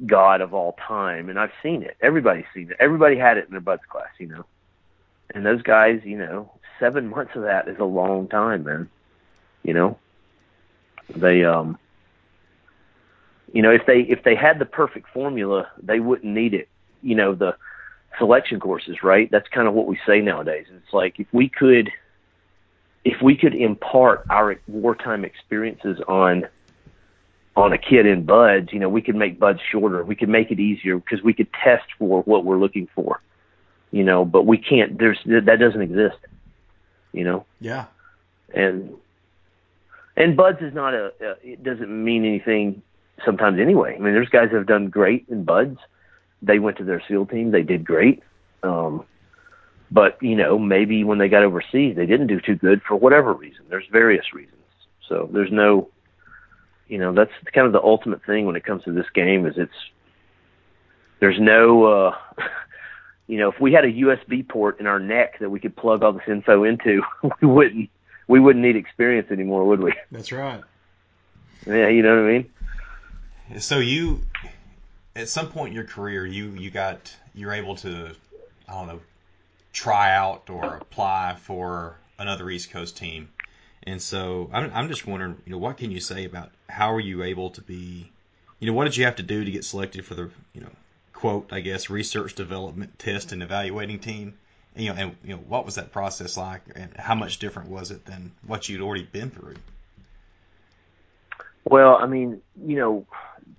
[0.07, 1.97] god of all time, and I've seen it.
[2.01, 2.77] Everybody's seen it.
[2.81, 4.45] Everybody had it in their BUD/S class, you know.
[5.35, 8.89] And those guys, you know, seven months of that is a long time, man.
[9.63, 9.99] You know,
[11.15, 11.79] they, um,
[13.53, 16.69] you know, if they if they had the perfect formula, they wouldn't need it.
[17.03, 17.57] You know, the
[18.19, 19.31] selection courses, right?
[19.31, 20.67] That's kind of what we say nowadays.
[20.71, 21.91] It's like if we could
[23.05, 26.45] if we could impart our wartime experiences on
[27.57, 30.03] on a kid in BUD/S, you know, we could make BUD/S shorter.
[30.03, 33.21] We could make it easier because we could test for what we're looking for.
[33.93, 34.99] You know, but we can't.
[34.99, 36.19] There's that doesn't exist.
[37.13, 37.47] You know.
[37.61, 37.87] Yeah.
[38.53, 38.95] And
[40.17, 41.07] and BUD/S is not a.
[41.07, 42.83] Uh, it doesn't mean anything
[43.25, 43.95] sometimes anyway.
[43.95, 45.79] I mean, there's guys that have done great in BUD/S.
[46.43, 47.51] They went to their SEAL team.
[47.51, 48.23] They did great.
[48.63, 49.05] Um,
[49.91, 53.33] but you know, maybe when they got overseas, they didn't do too good for whatever
[53.33, 53.65] reason.
[53.69, 54.61] There's various reasons.
[55.09, 55.91] So there's no,
[56.89, 59.55] you know, that's kind of the ultimate thing when it comes to this game is
[59.57, 59.73] it's
[61.21, 62.17] there's no, uh,
[63.27, 66.03] you know, if we had a USB port in our neck that we could plug
[66.03, 67.03] all this info into,
[67.41, 67.91] we wouldn't
[68.27, 69.95] we wouldn't need experience anymore, would we?
[70.11, 70.63] That's right.
[71.67, 73.61] Yeah, you know what I mean.
[73.61, 74.23] So you,
[75.17, 78.11] at some point in your career, you you got you're able to,
[78.69, 79.01] I don't know,
[79.73, 83.29] try out or apply for another East Coast team.
[83.83, 87.01] And so I'm, I'm just wondering, you know, what can you say about how are
[87.01, 88.11] you able to be,
[88.59, 90.71] you know, what did you have to do to get selected for the, you know,
[91.13, 94.35] quote, I guess, research development test and evaluating team?
[94.75, 97.69] And, you know, and you know, what was that process like, and how much different
[97.69, 99.57] was it than what you'd already been through?
[101.65, 103.07] Well, I mean, you know,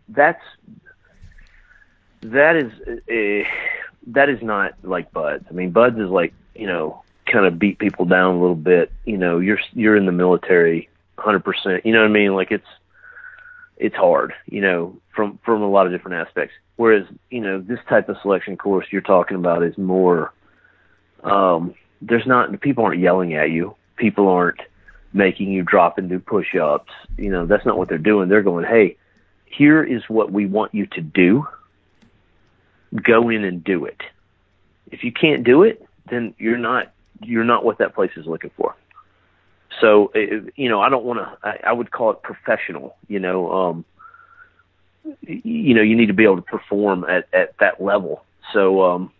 [0.10, 0.44] that's
[2.36, 2.72] that is
[3.10, 3.48] a
[4.08, 5.44] that is not like BUD/S.
[5.50, 8.92] I mean, BUD/S is like you know kind of beat people down a little bit.
[9.06, 11.86] You know, you're you're in the military, hundred percent.
[11.86, 12.36] You know what I mean?
[12.36, 12.68] Like it's
[13.78, 14.34] it's hard.
[14.46, 16.54] You know, from from a lot of different aspects.
[16.76, 20.34] Whereas you know this type of selection course you're talking about is more.
[21.24, 23.76] Um, there's not people aren't yelling at you.
[23.96, 24.60] People aren't
[25.14, 26.92] making you drop and do push-ups.
[27.18, 28.28] You know, that's not what they're doing.
[28.28, 28.98] They're going, hey,
[29.46, 31.48] here is what we want you to do
[33.04, 34.02] go in and do it.
[34.92, 36.92] If you can't do it, then you're not
[37.22, 38.76] you're not what that place is looking for.
[39.82, 41.38] So you know, I don't want to.
[41.48, 42.96] I, I would call it professional.
[43.08, 43.86] You know, um,
[45.22, 48.24] you know, you need to be able to perform at at that level.
[48.54, 49.12] So, um,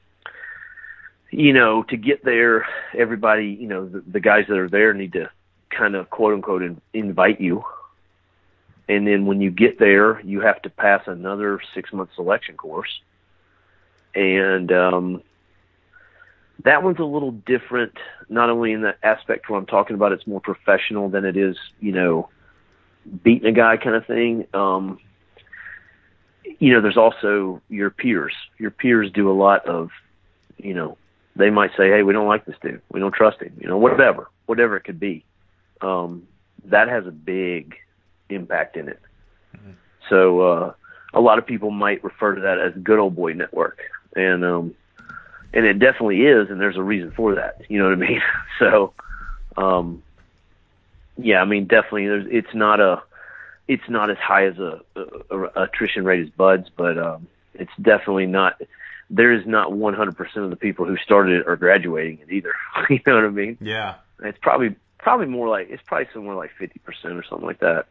[1.32, 2.66] you know, to get there,
[2.98, 5.30] everybody, you know, the, the guys that are there need to
[5.70, 7.64] kind of quote unquote in, invite you.
[8.88, 13.02] And then when you get there, you have to pass another six month selection course
[14.16, 15.22] and um,
[16.64, 17.94] that one's a little different.
[18.30, 21.58] Not only in the aspect where I'm talking about, it's more professional than it is,
[21.80, 22.30] you know,
[23.24, 24.48] beating a guy kind of thing.
[24.54, 25.00] Um,
[26.60, 28.34] you know, there's also your peers.
[28.58, 29.90] Your peers do a lot of,
[30.58, 30.98] you know,
[31.36, 32.82] they might say, "Hey, we don't like this dude.
[32.90, 35.26] We don't trust him." You know, whatever, whatever it could be.
[35.82, 36.28] Um,
[36.66, 37.76] that has a big
[38.30, 39.02] impact in it.
[39.56, 39.72] Mm-hmm.
[40.10, 40.74] So uh,
[41.14, 43.80] a lot of people might refer to that as good old boy network
[44.16, 44.76] and um,
[45.54, 47.62] and it definitely is, and there's a reason for that.
[47.70, 48.22] You know what I mean?
[48.60, 48.94] so,
[49.58, 50.04] um,
[51.18, 53.02] yeah, I mean, definitely, there's it's not a
[53.68, 57.72] it's not as high as a, a, a attrition rate as BUD/S, but um, it's
[57.82, 58.62] definitely not.
[59.10, 62.54] There is not 100% of the people who started it are graduating it either.
[62.90, 63.58] you know what I mean?
[63.62, 63.96] Yeah.
[64.24, 66.80] It's probably probably more like it's probably somewhere like 50%
[67.16, 67.86] or something like that.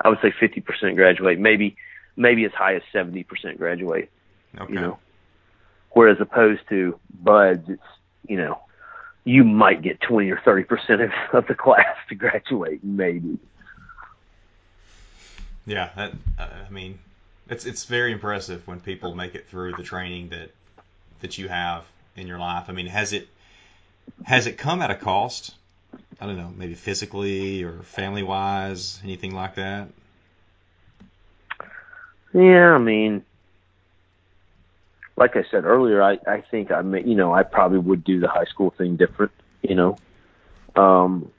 [0.00, 1.76] I would say 50% graduate, maybe
[2.16, 4.10] maybe as high as 70% graduate.
[4.58, 4.72] Okay.
[4.72, 4.98] You know.
[5.92, 7.82] Whereas opposed to BUD/S, it's
[8.26, 8.60] you know
[9.24, 13.38] you might get twenty or thirty percent of, of the class to graduate, maybe.
[15.66, 16.98] Yeah, that, I mean,
[17.48, 20.50] it's it's very impressive when people make it through the training that
[21.20, 21.84] that you have
[22.16, 22.64] in your life.
[22.68, 23.28] I mean, has it
[24.24, 25.54] has it come at a cost?
[26.20, 29.88] I don't know, maybe physically or family wise, anything like that.
[32.32, 33.24] Yeah, I mean,
[35.20, 38.18] like I said earlier, I I think I may, you know I probably would do
[38.18, 39.30] the high school thing different.
[39.62, 39.96] You know,
[40.74, 41.30] um,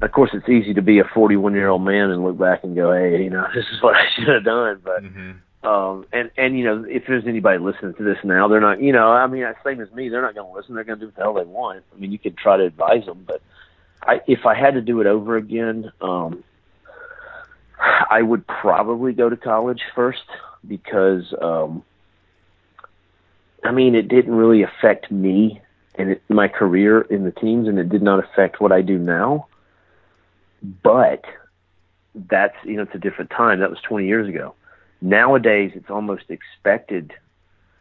[0.00, 2.74] of course it's easy to be a 41 year old man and look back and
[2.74, 4.80] go, hey, you know, this is what I should have done.
[4.82, 5.66] But mm-hmm.
[5.68, 8.92] um, and and you know, if there's anybody listening to this now, they're not, you
[8.92, 10.76] know, I mean, same as me, they're not going to listen.
[10.76, 11.82] They're going to do what the hell they want.
[11.94, 13.42] I mean, you could try to advise them, but
[14.02, 16.44] I if I had to do it over again, um,
[17.78, 20.22] I would probably go to college first
[20.66, 21.82] because um
[23.64, 25.60] I mean, it didn't really affect me
[25.96, 28.98] and it, my career in the teams, and it did not affect what I do
[28.98, 29.46] now.
[30.82, 31.24] But
[32.14, 33.60] that's you know it's a different time.
[33.60, 34.54] That was 20 years ago.
[35.00, 37.12] Nowadays, it's almost expected.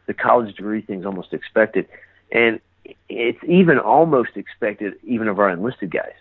[0.05, 1.87] The college degree thing's almost expected,
[2.31, 2.59] and
[3.07, 6.13] it's even almost expected even of our enlisted guys.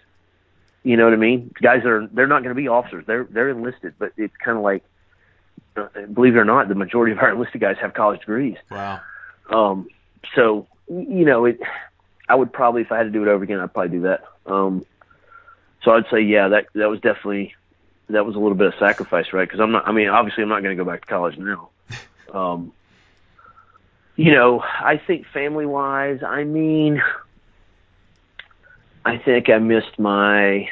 [0.82, 1.52] You know what I mean?
[1.60, 3.04] Guys are they're not going to be officers.
[3.06, 4.84] They're they're enlisted, but it's kind of like,
[5.76, 8.56] uh, believe it or not, the majority of our enlisted guys have college degrees.
[8.70, 9.00] Wow.
[9.48, 9.88] Um,
[10.34, 11.60] so you know it.
[12.28, 14.24] I would probably, if I had to do it over again, I'd probably do that.
[14.44, 14.84] Um,
[15.82, 17.54] so I'd say, yeah, that that was definitely
[18.10, 19.48] that was a little bit of sacrifice, right?
[19.48, 19.86] Because I'm not.
[19.86, 21.70] I mean, obviously, I'm not going to go back to college now.
[22.28, 22.72] Um,
[24.16, 27.00] you know, I think family wise, I mean,
[29.04, 30.68] I think I missed my,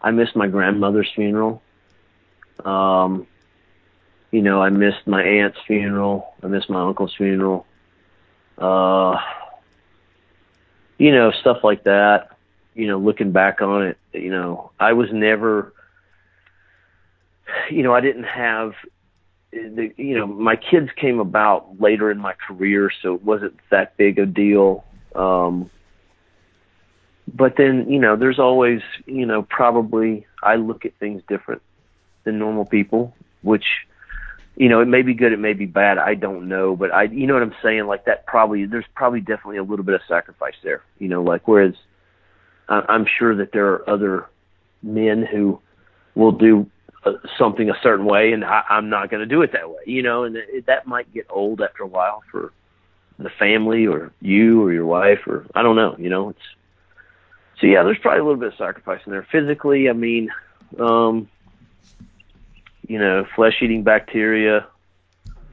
[0.00, 1.60] I missed my grandmother's funeral.
[2.64, 3.26] Um,
[4.30, 6.34] you know, I missed my aunt's funeral.
[6.42, 7.66] I missed my uncle's funeral.
[8.58, 9.18] Uh,
[10.98, 12.36] you know, stuff like that.
[12.74, 15.72] You know, looking back on it, you know, I was never,
[17.70, 18.74] you know, I didn't have
[19.52, 23.96] the, you know, my kids came about later in my career, so it wasn't that
[23.96, 24.84] big a deal.
[25.14, 25.70] Um,
[27.32, 31.62] but then, you know, there's always, you know, probably I look at things different
[32.24, 33.64] than normal people, which,
[34.60, 35.96] you know, it may be good, it may be bad.
[35.96, 37.86] I don't know, but I, you know what I'm saying?
[37.86, 41.48] Like that probably, there's probably definitely a little bit of sacrifice there, you know, like
[41.48, 41.72] whereas
[42.68, 44.26] I'm sure that there are other
[44.82, 45.58] men who
[46.14, 46.70] will do
[47.06, 49.80] uh, something a certain way, and I, I'm not going to do it that way,
[49.86, 52.52] you know, and it, that might get old after a while for
[53.18, 56.38] the family or you or your wife or I don't know, you know, it's
[57.62, 59.26] so yeah, there's probably a little bit of sacrifice in there.
[59.32, 60.28] Physically, I mean,
[60.78, 61.30] um,
[62.86, 64.66] you know, flesh eating bacteria,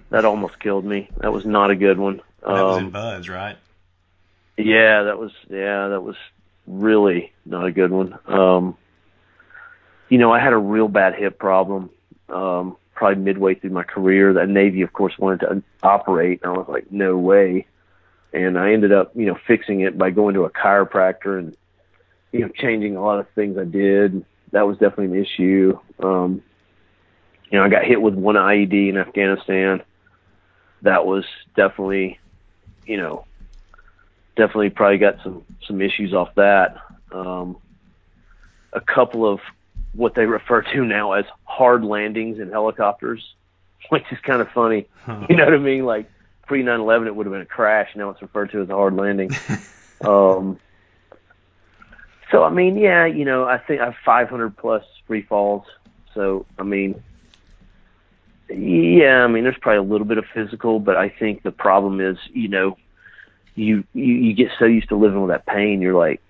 [0.09, 1.09] that almost killed me.
[1.19, 2.21] That was not a good one.
[2.41, 3.57] That was in Um, BUD/S, right?
[4.57, 6.15] yeah, that was yeah, that was
[6.65, 8.17] really not a good one.
[8.27, 8.75] Um
[10.09, 11.89] you know, I had a real bad hip problem.
[12.29, 14.33] Um probably midway through my career.
[14.33, 17.67] The Navy of course wanted to operate and I was like, no way.
[18.33, 21.55] And I ended up, you know, fixing it by going to a chiropractor and
[22.31, 24.25] you know, changing a lot of things I did.
[24.51, 25.79] That was definitely an issue.
[26.01, 26.41] Um
[27.49, 29.81] you know, I got hit with one IED in Afghanistan.
[30.81, 31.25] That was
[31.55, 32.19] definitely,
[32.85, 33.25] you know,
[34.35, 36.77] definitely probably got some some issues off that.
[37.11, 37.57] Um,
[38.73, 39.39] a couple of
[39.93, 43.35] what they refer to now as hard landings in helicopters,
[43.89, 44.87] which is kind of funny.
[45.03, 45.25] Huh.
[45.29, 45.85] You know what I mean?
[45.85, 46.09] Like
[46.45, 47.89] pre 9/11, it would have been a crash.
[47.95, 49.31] Now it's referred to as a hard landing.
[50.01, 50.59] um,
[52.31, 55.65] so I mean, yeah, you know, I think I have 500 plus free falls.
[56.13, 57.01] So I mean,
[58.49, 61.99] yeah, I mean, there's probably a little bit of physical, but I think the problem
[61.99, 62.77] is, you know,
[63.55, 66.21] you you, you get so used to living with that pain, you're like,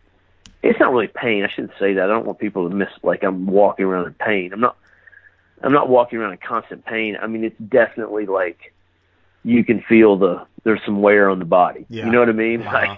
[0.64, 1.44] it's not really pain.
[1.44, 2.04] I shouldn't say that.
[2.04, 4.54] I don't want people to miss like I'm walking around in pain.
[4.54, 4.78] I'm not.
[5.64, 7.18] I'm not walking around in constant pain.
[7.20, 8.74] I mean, it's definitely like
[9.44, 11.86] you can feel the there's some wear on the body.
[11.90, 12.06] Yeah.
[12.06, 12.62] You know what I mean?
[12.62, 12.96] Uh-huh.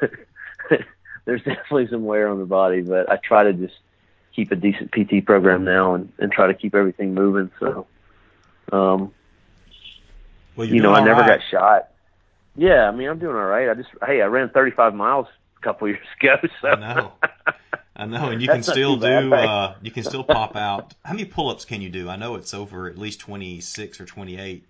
[0.00, 0.84] Like
[1.24, 3.74] there's definitely some wear on the body, but I try to just
[4.34, 7.50] keep a decent PT program now and, and try to keep everything moving.
[7.58, 7.86] So,
[8.72, 9.12] um,
[10.56, 11.40] Well, you're know, I never right.
[11.40, 11.88] got shot.
[12.56, 13.68] Yeah, I mean, I'm doing all right.
[13.68, 15.26] I just, hey, I ran 35 miles
[15.58, 16.36] a couple years ago.
[16.62, 16.68] So.
[16.68, 17.12] I know.
[17.96, 19.34] I know, and you can still do.
[19.34, 20.94] Uh, you can still pop out.
[21.04, 22.08] How many pull-ups can you do?
[22.08, 24.64] I know it's over at least 26 or 28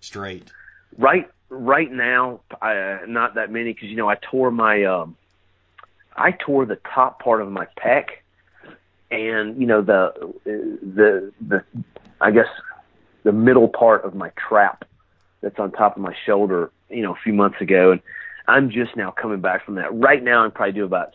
[0.00, 0.50] straight.
[0.98, 5.16] right, right now, I, not that many because you know I tore my, um,
[6.16, 8.06] I tore the top part of my pec,
[9.10, 11.64] and you know the, the, the,
[12.20, 12.46] I guess
[13.24, 14.84] the middle part of my trap
[15.40, 18.00] that's on top of my shoulder, you know, a few months ago, and
[18.46, 19.94] I'm just now coming back from that.
[19.94, 21.12] Right now, I'm probably do about,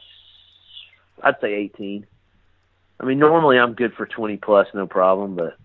[1.24, 2.06] I'd say 18.
[3.00, 5.58] I mean, normally I'm good for 20 plus, no problem, but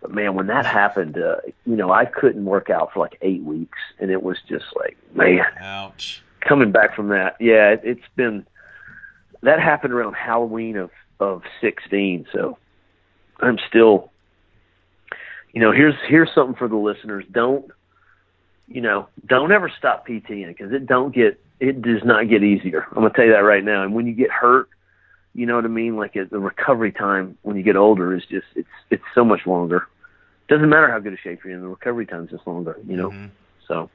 [0.00, 1.36] but man, when that happened, uh,
[1.66, 4.96] you know, I couldn't work out for like eight weeks, and it was just like,
[5.12, 6.22] man, Ouch.
[6.40, 8.46] coming back from that, yeah, it, it's been
[9.42, 10.90] that happened around Halloween of
[11.20, 12.58] of 16, so
[13.40, 14.12] I'm still,
[15.52, 17.24] you know, here's here's something for the listeners.
[17.30, 17.70] Don't,
[18.66, 22.86] you know, don't ever stop PTing because it don't get it does not get easier.
[22.90, 23.82] I'm gonna tell you that right now.
[23.82, 24.68] And when you get hurt,
[25.34, 25.96] you know what I mean.
[25.96, 29.46] Like it, the recovery time when you get older is just it's it's so much
[29.46, 29.86] longer.
[30.48, 32.78] Doesn't matter how good a shape you're in, the recovery time's just longer.
[32.86, 33.10] You know.
[33.10, 33.30] Mhm.
[33.66, 33.90] So,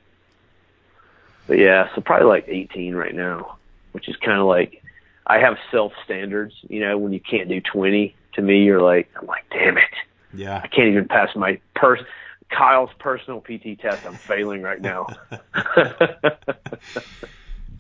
[1.48, 3.58] but yeah, so probably like 18 right now,
[3.92, 4.84] which is kind of like
[5.26, 6.54] I have self standards.
[6.68, 9.84] You know, when you can't do 20, to me, you're like, I'm like, damn it,
[10.34, 10.62] Yeah.
[10.64, 12.00] I can't even pass my pers
[12.50, 14.06] Kyle's personal PT test.
[14.06, 15.08] I'm failing right now.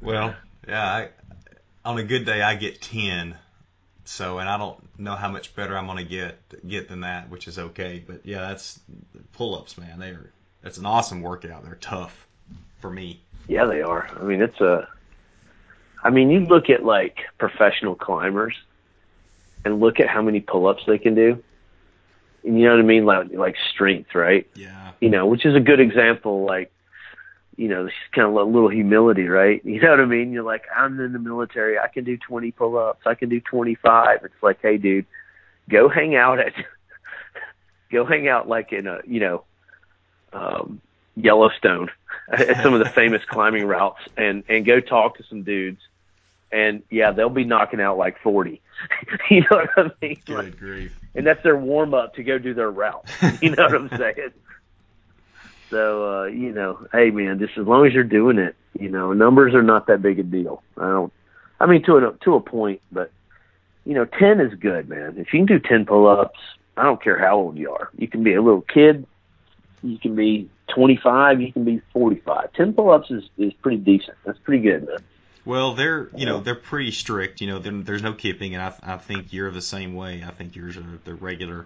[0.01, 0.35] well,
[0.67, 1.09] yeah, I,
[1.85, 3.35] on a good day I get ten.
[4.05, 7.47] So, and I don't know how much better I'm gonna get get than that, which
[7.47, 8.03] is okay.
[8.05, 8.79] But yeah, that's
[9.33, 9.99] pull-ups, man.
[9.99, 10.31] They're
[10.61, 11.63] that's an awesome workout.
[11.63, 12.27] They're tough
[12.79, 13.21] for me.
[13.47, 14.09] Yeah, they are.
[14.19, 14.87] I mean, it's a.
[16.03, 18.55] I mean, you look at like professional climbers,
[19.63, 21.43] and look at how many pull-ups they can do.
[22.43, 24.47] You know what I mean, like like strength, right?
[24.55, 24.91] Yeah.
[24.99, 26.45] You know, which is a good example.
[26.45, 26.71] Like,
[27.55, 29.63] you know, it's kind of a little humility, right?
[29.65, 30.31] You know what I mean?
[30.31, 31.79] You're like, I'm in the military.
[31.79, 33.01] I can do 20 pull-ups.
[33.05, 34.19] I can do 25.
[34.23, 35.05] It's like, hey, dude,
[35.69, 36.53] go hang out at,
[37.91, 39.43] go hang out like in a, you know,
[40.33, 40.81] um,
[41.15, 41.89] Yellowstone
[42.31, 45.81] at some of the famous climbing routes and and go talk to some dudes
[46.51, 48.61] and yeah they'll be knocking out like 40
[49.29, 50.97] you know what I mean Good like, grief.
[51.15, 53.05] And that's their warm up to go do their route.
[53.41, 54.31] You know what I'm saying?
[55.69, 59.13] So uh you know hey man just as long as you're doing it you know
[59.13, 60.61] numbers are not that big a deal.
[60.77, 61.13] I don't
[61.59, 63.11] I mean to a to a point but
[63.85, 65.15] you know 10 is good man.
[65.17, 66.39] If you can do 10 pull-ups
[66.77, 67.89] I don't care how old you are.
[67.97, 69.05] You can be a little kid.
[69.83, 72.53] You can be 25, you can be 45.
[72.53, 74.17] 10 pull-ups is, is pretty decent.
[74.25, 74.97] That's pretty good, man.
[75.45, 77.41] Well, they're you know they're pretty strict.
[77.41, 80.23] You know, there's no kipping, and I I think you're the same way.
[80.25, 81.65] I think yours are the regular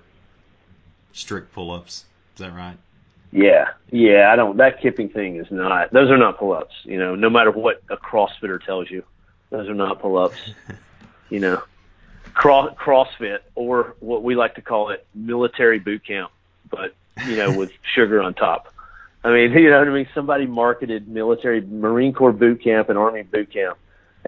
[1.14, 2.06] strict pull-ups.
[2.36, 2.78] Is that right?
[3.32, 4.32] Yeah, yeah.
[4.32, 4.58] I don't.
[4.58, 5.92] That kipping thing is not.
[5.92, 6.74] Those are not pull-ups.
[6.84, 9.04] You know, no matter what a CrossFitter tells you,
[9.50, 10.38] those are not pull-ups.
[11.30, 11.62] you know,
[12.34, 16.32] cross CrossFit or what we like to call it, military boot camp,
[16.70, 16.96] but
[17.28, 18.74] you know, with sugar on top.
[19.28, 20.08] I mean, you know what I mean?
[20.16, 23.78] Somebody marketed military Marine Corps boot camp and Army boot camp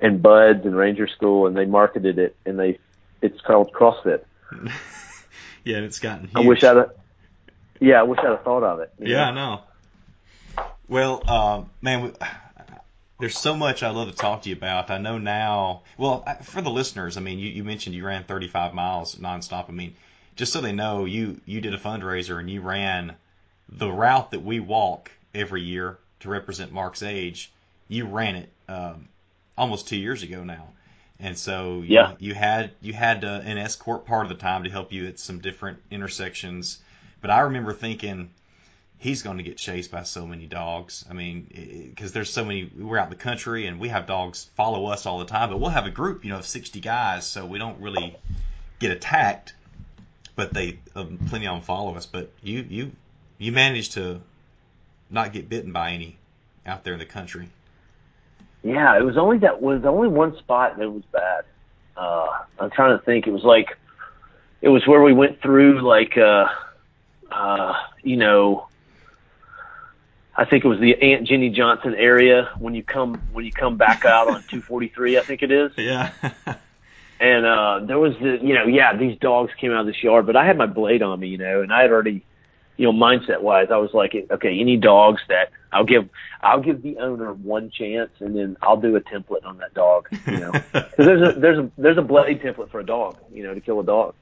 [0.02, 2.80] and BUD/S and Ranger School, and they marketed it, and they
[3.22, 4.24] it's called CrossFit.
[5.64, 6.28] yeah, and it's gotten.
[6.28, 6.36] Huge.
[6.36, 6.86] I wish I'd.
[7.80, 8.94] Yeah, I wish I'd have thought of it.
[9.00, 9.62] Yeah, know?
[10.58, 10.68] I know.
[10.90, 12.12] Well, uh, man, we,
[13.20, 14.90] there's so much I'd love to talk to you about.
[14.90, 15.84] I know now.
[15.98, 19.70] Well, for the listeners, I mean, you, you mentioned you ran 35 miles nonstop.
[19.70, 19.96] I mean,
[20.36, 23.16] just so they know, you you did a fundraiser and you ran
[23.72, 27.52] the route that we walk every year to represent Mark's age.
[27.88, 29.08] You ran it um,
[29.58, 30.68] almost two years ago now,
[31.20, 32.14] and so you, yeah.
[32.20, 35.20] you had you had uh, an escort part of the time to help you at
[35.20, 36.80] some different intersections.
[37.22, 38.30] But I remember thinking
[38.98, 41.06] he's going to get chased by so many dogs.
[41.10, 42.70] I mean, because there's so many.
[42.78, 45.60] We're out in the country and we have dogs follow us all the time, but
[45.60, 48.16] we'll have a group, you know, of 60 guys, so we don't really
[48.80, 49.54] get attacked
[50.40, 52.06] but they um, plenty of them follow us.
[52.06, 52.92] But you you
[53.40, 54.22] you managed to
[55.10, 56.18] not get bitten by any
[56.66, 57.50] out there in the country.
[58.62, 61.46] Yeah, it was only that was only one spot that was bad.
[61.98, 62.28] Uh,
[62.60, 63.26] I'm trying to think.
[63.26, 63.78] It was like
[64.62, 66.48] it was where we went through like uh,
[67.32, 67.74] uh,
[68.04, 68.68] you know.
[70.36, 73.78] I think it was the Aunt Jenny Johnson area when you come when you come
[73.78, 75.18] back out on 243.
[75.18, 75.72] I think it is.
[75.78, 76.12] Yeah.
[77.20, 80.26] and uh there was the you know yeah these dogs came out of this yard
[80.26, 82.24] but i had my blade on me you know and i had already
[82.80, 86.08] you know mindset wise i was like okay any dogs that i'll give
[86.42, 90.08] i'll give the owner one chance and then i'll do a template on that dog
[90.26, 90.52] you know.
[90.72, 93.60] Because there's a there's a there's a blade template for a dog you know to
[93.60, 94.16] kill a dog.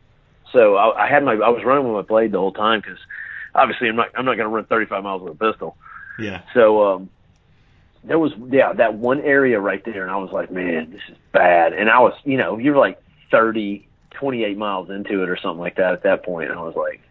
[0.51, 2.97] So i, I had my i was running with my blade the whole time because
[3.53, 5.78] obviously i'm not i'm not going to run 35 miles with a pistol.
[6.20, 6.41] Yeah.
[6.55, 7.10] So um
[8.03, 11.18] there was yeah that one area right there and i was like man this is
[11.32, 11.74] bad.
[11.74, 12.99] And i was you know you're like
[13.30, 16.49] 30 28 miles into it or something like that at that point.
[16.49, 17.01] And i was like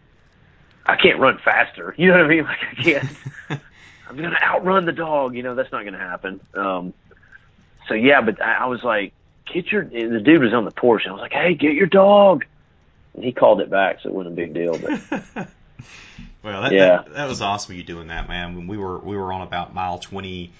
[0.87, 1.93] i can't run faster.
[1.97, 2.43] You know what i mean?
[2.43, 3.09] Like i can't.
[4.09, 5.35] I'm going to outrun the dog.
[5.35, 6.39] You know that's not going to happen.
[6.53, 6.93] Um
[7.87, 9.13] so yeah but I, I was like
[9.45, 11.87] get your the dude was on the porch and i was like hey get your
[11.87, 12.45] dog.
[13.13, 15.21] And he called it back so it wasn't a big deal but
[16.43, 17.03] well that, yeah.
[17.03, 18.55] that, that was awesome you doing that man.
[18.55, 20.51] When we were we were on about mile 20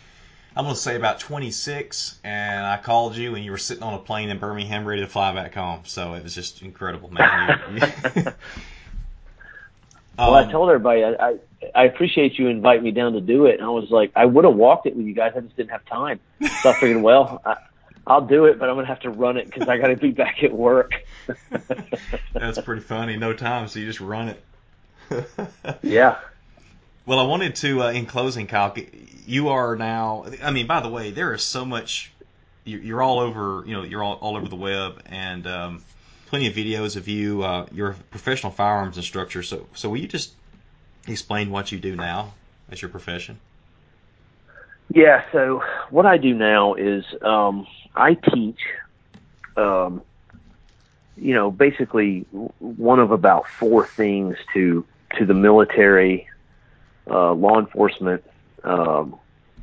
[0.58, 3.94] I'm going to say about 26, and I called you, and you were sitting on
[3.94, 5.82] a plane in Birmingham ready to fly back home.
[5.84, 7.60] So it was just incredible, man.
[8.16, 8.24] You,
[10.18, 11.38] you well, I told everybody I, I
[11.76, 14.46] I appreciate you inviting me down to do it, and I was like, I would
[14.46, 16.20] have walked it with you guys, I just didn't have time.
[16.62, 17.58] So I figured, well, I,
[18.06, 20.12] I'll do it, but I'm gonna have to run it because I got to be
[20.12, 20.94] back at work.
[22.34, 23.18] That's pretty funny.
[23.18, 24.44] No time, so you just run it.
[25.82, 26.18] yeah.
[27.06, 28.76] Well, I wanted to, uh, in closing, Kyle,
[29.26, 30.26] you are now.
[30.44, 32.12] I mean, by the way, there is so much.
[32.66, 33.64] You're all over.
[33.66, 35.84] You know, you're all, all over the web, and um,
[36.28, 37.44] plenty of videos of you.
[37.44, 39.44] Uh, you're a professional firearms instructor.
[39.44, 40.34] So, so will you just
[41.08, 42.34] explain what you do now
[42.70, 43.40] as your profession?
[44.94, 45.24] Yeah.
[45.32, 47.66] So what I do now is um,
[47.96, 48.60] I teach.
[49.56, 50.04] Um,
[51.20, 52.26] you know, basically
[52.60, 54.86] one of about four things to
[55.18, 56.28] to the military
[57.10, 58.24] uh, law enforcement,
[58.64, 59.16] um,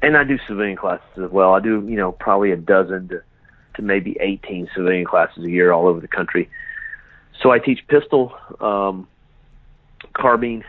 [0.03, 1.55] and I do civilian classes as well.
[1.55, 3.23] I do, you know, probably a dozen to,
[3.75, 6.49] to maybe 18 civilian classes a year all over the country.
[7.43, 9.09] So I teach pistol, um,
[10.13, 10.65] carbine,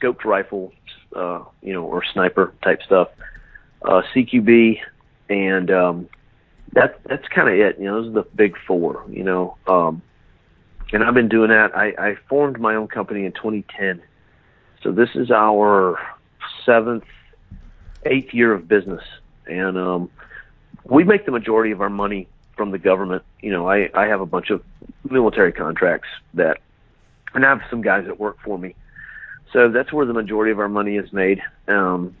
[0.00, 0.72] scoped rifle,
[1.14, 3.08] uh, you know, or sniper type stuff,
[3.82, 4.80] uh, CQB,
[5.28, 6.08] and um,
[6.72, 7.78] that's that's kind of it.
[7.78, 9.04] You know, those are the big four.
[9.08, 10.02] You know, um,
[10.92, 11.76] and I've been doing that.
[11.76, 14.02] I, I formed my own company in 2010,
[14.82, 15.98] so this is our
[16.64, 17.04] seventh,
[18.04, 19.02] eighth year of business,
[19.46, 20.10] and um,
[20.90, 23.22] we make the majority of our money from the government.
[23.40, 24.62] You know, I I have a bunch of
[25.08, 26.58] military contracts that,
[27.32, 28.74] and I have some guys that work for me.
[29.52, 31.42] So that's where the majority of our money is made.
[31.68, 32.14] Um,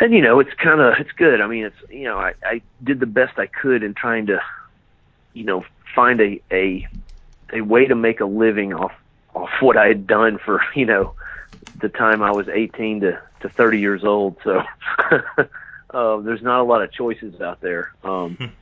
[0.00, 1.40] and you know, it's kind of it's good.
[1.40, 4.40] I mean, it's you know, I, I did the best I could in trying to,
[5.32, 5.64] you know,
[5.94, 6.86] find a a
[7.52, 8.92] a way to make a living off
[9.34, 11.14] off what I had done for you know
[11.80, 14.36] the time I was 18 to to 30 years old.
[14.44, 14.62] So
[15.92, 17.92] uh, there's not a lot of choices out there.
[18.04, 18.52] Um,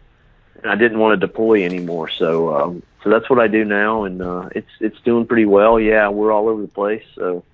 [0.62, 2.10] and I didn't want to deploy anymore.
[2.10, 5.78] So um, so that's what I do now, and uh, it's it's doing pretty well.
[5.78, 7.04] Yeah, we're all over the place.
[7.14, 7.44] So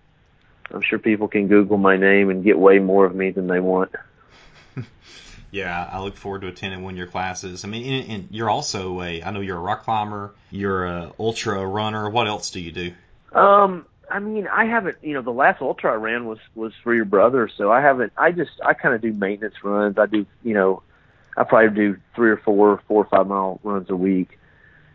[0.70, 3.60] I'm sure people can Google my name and get way more of me than they
[3.60, 3.94] want.
[5.50, 7.64] yeah, I look forward to attending one of your classes.
[7.64, 11.12] I mean, and, and you're also a, I know you're a rock climber, you're a
[11.18, 12.08] ultra runner.
[12.08, 12.92] What else do you do?
[13.32, 16.94] Um, I mean, I haven't, you know, the last ultra I ran was was for
[16.94, 18.12] your brother, so I haven't.
[18.16, 19.98] I just, I kind of do maintenance runs.
[19.98, 20.84] I do, you know,
[21.36, 24.38] I probably do three or four, four or five mile runs a week.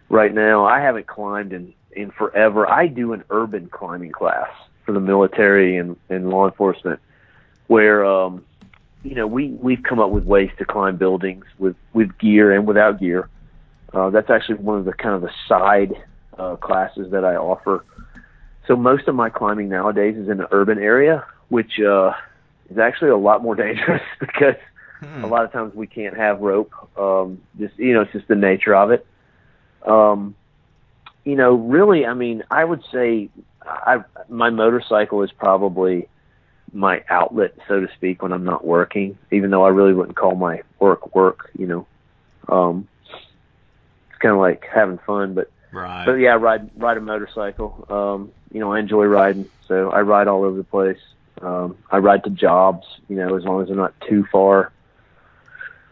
[0.08, 2.72] Right now, I haven't climbed in in forever.
[2.72, 4.50] I do an urban climbing class
[4.86, 7.02] for the military and, and law enforcement,
[7.68, 8.46] where um,
[9.04, 12.66] you know we we've come up with ways to climb buildings with with gear and
[12.66, 13.28] without gear.
[13.94, 15.92] Uh, that's actually one of the kind of the side
[16.38, 17.84] uh, classes that I offer.
[18.68, 22.14] So most of my climbing nowadays is in the urban area, which uh,
[22.70, 24.56] is actually a lot more dangerous because
[25.00, 25.24] hmm.
[25.24, 26.72] a lot of times we can't have rope.
[26.98, 29.06] Um, just you know, it's just the nature of it.
[29.86, 30.36] Um,
[31.26, 33.30] you know, really, I mean, I would say
[33.66, 36.08] I my motorcycle is probably
[36.74, 39.18] my outlet, so to speak, when I'm not working.
[39.32, 41.88] Even though I really wouldn't call my work work, you know.
[42.48, 42.88] Um,
[44.10, 46.06] it's kind of like having fun, but right.
[46.06, 47.86] but yeah, I ride ride a motorcycle.
[47.90, 51.00] Um, you know, I enjoy riding, so I ride all over the place.
[51.42, 54.74] Um, I ride to jobs, you know, as long as I'm not too far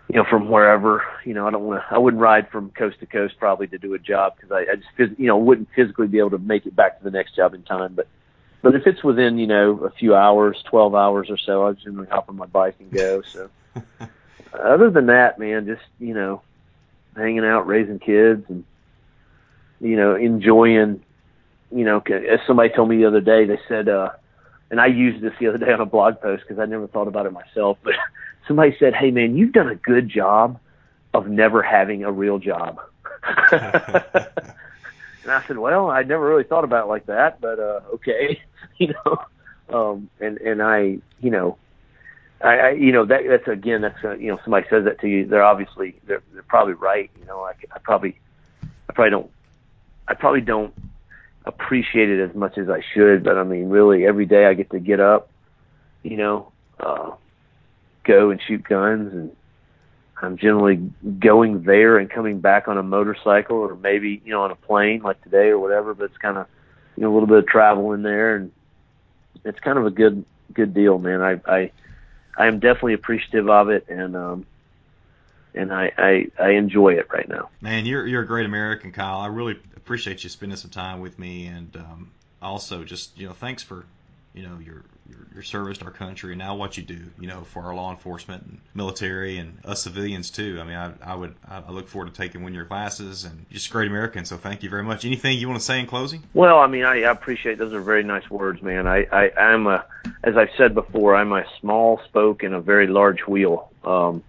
[0.09, 2.99] you know, from wherever, you know, I don't want to, I wouldn't ride from coast
[3.01, 6.07] to coast probably to do a job because I, I just, you know, wouldn't physically
[6.07, 7.93] be able to make it back to the next job in time.
[7.93, 8.07] But,
[8.61, 12.07] but if it's within, you know, a few hours, 12 hours or so, I generally
[12.07, 13.21] hop on my bike and go.
[13.21, 13.49] So,
[14.53, 16.41] other than that, man, just, you know,
[17.15, 18.63] hanging out, raising kids and,
[19.79, 21.03] you know, enjoying,
[21.71, 24.09] you know, as somebody told me the other day, they said, uh,
[24.69, 27.07] and I used this the other day on a blog post because I never thought
[27.07, 27.93] about it myself, but
[28.47, 30.59] somebody said, "Hey, man, you've done a good job
[31.13, 32.79] of never having a real job."
[33.51, 33.61] and
[35.27, 38.41] I said, "Well, I never really thought about it like that, but uh, okay,
[38.77, 39.17] you know."
[39.69, 41.57] Um, and and I, you know,
[42.41, 45.07] I, I you know that that's again that's uh, you know somebody says that to
[45.07, 47.09] you, they're obviously they're they're probably right.
[47.19, 48.17] You know, I, I probably
[48.63, 49.31] I probably don't
[50.07, 50.73] I probably don't
[51.45, 54.69] appreciate it as much as I should, but I mean, really, every day I get
[54.71, 55.29] to get up,
[56.03, 57.11] you know, uh,
[58.03, 59.35] go and shoot guns and
[60.21, 60.77] I'm generally
[61.19, 65.01] going there and coming back on a motorcycle or maybe, you know, on a plane
[65.03, 66.47] like today or whatever, but it's kind of,
[66.95, 68.51] you know, a little bit of travel in there and
[69.43, 71.21] it's kind of a good, good deal, man.
[71.21, 71.71] I, I,
[72.35, 74.45] I am definitely appreciative of it and, um,
[75.53, 77.49] and I, I, I enjoy it right now.
[77.61, 79.19] Man, you're you're a great American, Kyle.
[79.19, 83.33] I really appreciate you spending some time with me, and um, also just you know
[83.33, 83.85] thanks for
[84.33, 87.27] you know your, your your service to our country and now what you do you
[87.27, 90.59] know for our law enforcement and military and us civilians too.
[90.61, 93.45] I mean I, I would I look forward to taking one of your classes and
[93.49, 94.25] you're just a great American.
[94.25, 95.05] So thank you very much.
[95.05, 96.23] Anything you want to say in closing?
[96.33, 98.87] Well, I mean I, I appreciate those are very nice words, man.
[98.87, 99.85] I, I I'm a
[100.23, 103.71] as I've said before I'm a small spoke in a very large wheel.
[103.83, 104.23] Um,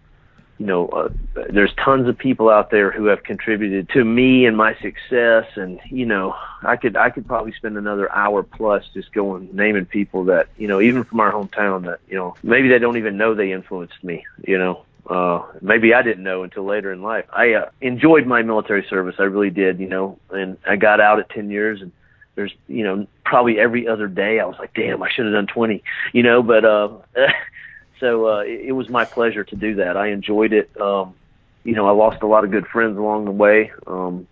[0.59, 1.09] you know, uh,
[1.50, 5.78] there's tons of people out there who have contributed to me and my success, and
[5.88, 10.24] you know, I could I could probably spend another hour plus just going naming people
[10.24, 13.34] that you know, even from our hometown that you know, maybe they don't even know
[13.34, 14.26] they influenced me.
[14.46, 17.26] You know, uh, maybe I didn't know until later in life.
[17.32, 19.78] I uh, enjoyed my military service, I really did.
[19.78, 21.92] You know, and I got out at ten years and
[22.34, 25.46] there's you know probably every other day I was like, damn, I should have done
[25.46, 25.82] 20,
[26.12, 26.88] you know, but uh
[28.01, 29.96] so uh, it, it was my pleasure to do that.
[29.96, 30.70] I enjoyed it.
[30.80, 31.14] Um,
[31.64, 34.26] you know, I lost a lot of good friends along the way, um,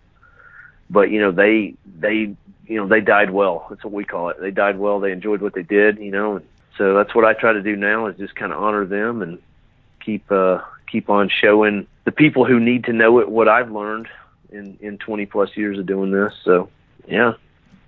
[0.89, 3.67] but you know they they you know they died well.
[3.69, 4.37] That's what we call it.
[4.39, 4.99] They died well.
[4.99, 5.99] They enjoyed what they did.
[5.99, 6.45] You know, and
[6.77, 9.39] so that's what I try to do now is just kind of honor them and
[9.99, 14.07] keep uh, keep on showing the people who need to know it what I've learned
[14.49, 16.33] in in 20 plus years of doing this.
[16.43, 16.69] So
[17.07, 17.33] yeah,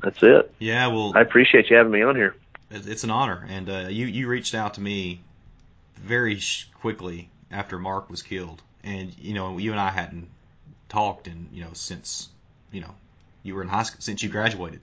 [0.01, 0.53] that's it.
[0.59, 2.35] Yeah, well, I appreciate you having me on here.
[2.71, 5.21] It's an honor, and uh, you you reached out to me
[6.03, 6.39] very
[6.81, 10.29] quickly after Mark was killed, and you know you and I hadn't
[10.87, 12.29] talked and you know since
[12.71, 12.93] you know
[13.43, 14.81] you were in high school since you graduated.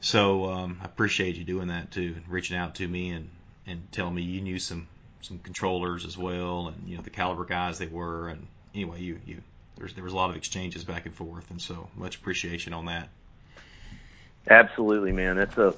[0.00, 3.30] So um, I appreciate you doing that too, and reaching out to me and
[3.66, 4.88] and telling me you knew some
[5.22, 9.20] some controllers as well, and you know the caliber guys they were, and anyway you
[9.26, 9.42] you
[9.76, 12.86] there's there was a lot of exchanges back and forth, and so much appreciation on
[12.86, 13.08] that.
[14.48, 15.36] Absolutely, man.
[15.36, 15.74] That's a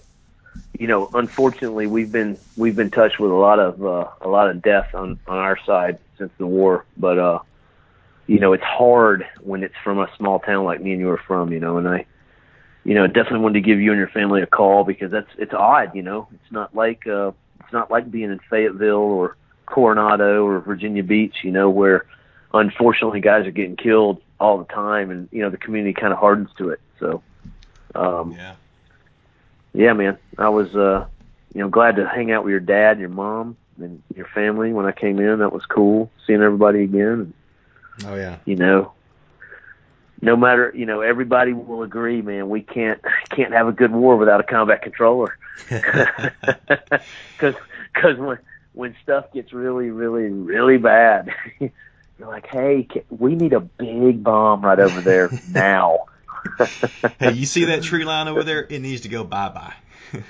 [0.79, 4.49] you know, unfortunately, we've been we've been touched with a lot of uh, a lot
[4.49, 6.85] of death on on our side since the war.
[6.97, 7.39] But uh,
[8.27, 11.21] you know, it's hard when it's from a small town like me and you are
[11.27, 11.53] from.
[11.53, 12.07] You know, and I,
[12.85, 15.53] you know, definitely wanted to give you and your family a call because that's it's
[15.53, 15.97] odd.
[15.97, 19.37] You know, it's not like uh, it's not like being in Fayetteville or
[19.67, 21.39] Coronado or Virginia Beach.
[21.43, 22.07] You know, where
[22.55, 26.21] unfortunately guys are getting killed all the time, and you know the community kind of
[26.21, 26.81] hardens to it.
[27.01, 27.23] So.
[27.95, 28.55] Um, yeah
[29.73, 31.07] yeah, man, I was, uh,
[31.55, 34.73] you know, glad to hang out with your dad and your mom and your family
[34.73, 35.39] when I came in.
[35.39, 37.33] That was cool seeing everybody again.
[38.05, 38.39] Oh yeah.
[38.45, 38.93] You know,
[40.21, 42.49] no matter, you know, everybody will agree, man.
[42.49, 43.01] We can't
[43.31, 45.39] can't have a good war without a combat controller.
[47.37, 47.55] Because
[47.95, 48.39] because when
[48.73, 51.71] when stuff gets really really really bad, you're
[52.29, 56.07] like, hey, we need a big bomb right over there now.
[57.19, 58.67] hey, you see that tree line over there?
[58.69, 59.75] It needs to go bye bye.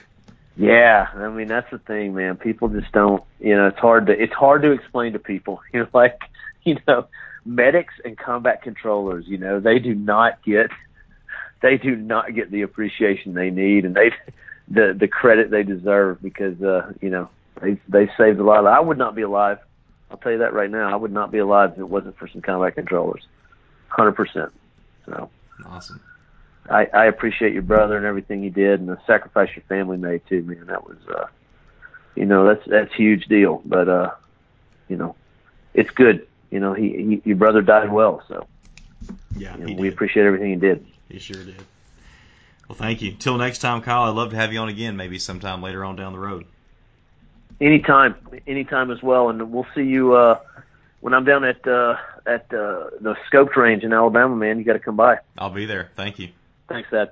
[0.57, 2.37] yeah, I mean that's the thing, man.
[2.37, 3.23] People just don't.
[3.41, 5.61] You know, it's hard to it's hard to explain to people.
[5.73, 6.21] You know, like
[6.65, 7.07] you know,
[7.45, 9.27] medics and combat controllers.
[9.27, 10.71] You know, they do not get
[11.63, 14.13] they do not get the appreciation they need, and they
[14.69, 17.29] the the credit they deserve because uh, you know
[17.61, 18.61] they they saved a lot.
[18.61, 19.59] Of, I would not be alive.
[20.11, 20.91] I'll tell you that right now.
[20.91, 23.27] I would not be alive if it wasn't for some combat controllers.
[23.89, 24.53] Hundred percent.
[25.07, 25.31] So.
[25.67, 26.01] Awesome.
[26.71, 30.23] I, I appreciate your brother and everything he did and the sacrifice your family made
[30.29, 30.67] too, man.
[30.67, 31.27] That was, uh,
[32.15, 33.63] you know, that's that's a huge deal.
[33.65, 34.11] But uh,
[34.89, 35.17] you know,
[35.75, 36.27] it's good.
[36.51, 38.47] You know, he, he your brother died well, so
[39.37, 40.87] yeah, you know, we appreciate everything he did.
[41.09, 41.57] He sure did.
[42.69, 43.13] Well, thank you.
[43.13, 44.03] Till next time, Kyle.
[44.03, 46.45] I'd love to have you on again, maybe sometime later on down the road.
[47.61, 48.15] Anytime,
[48.47, 50.15] anytime as well, and we'll see you.
[50.15, 50.39] uh
[51.01, 51.97] when I'm down at uh,
[52.27, 55.19] at uh, the Scoped range in Alabama, man, you got to come by.
[55.37, 55.91] I'll be there.
[55.97, 56.31] Thank you.
[56.69, 57.11] Thanks, Ed.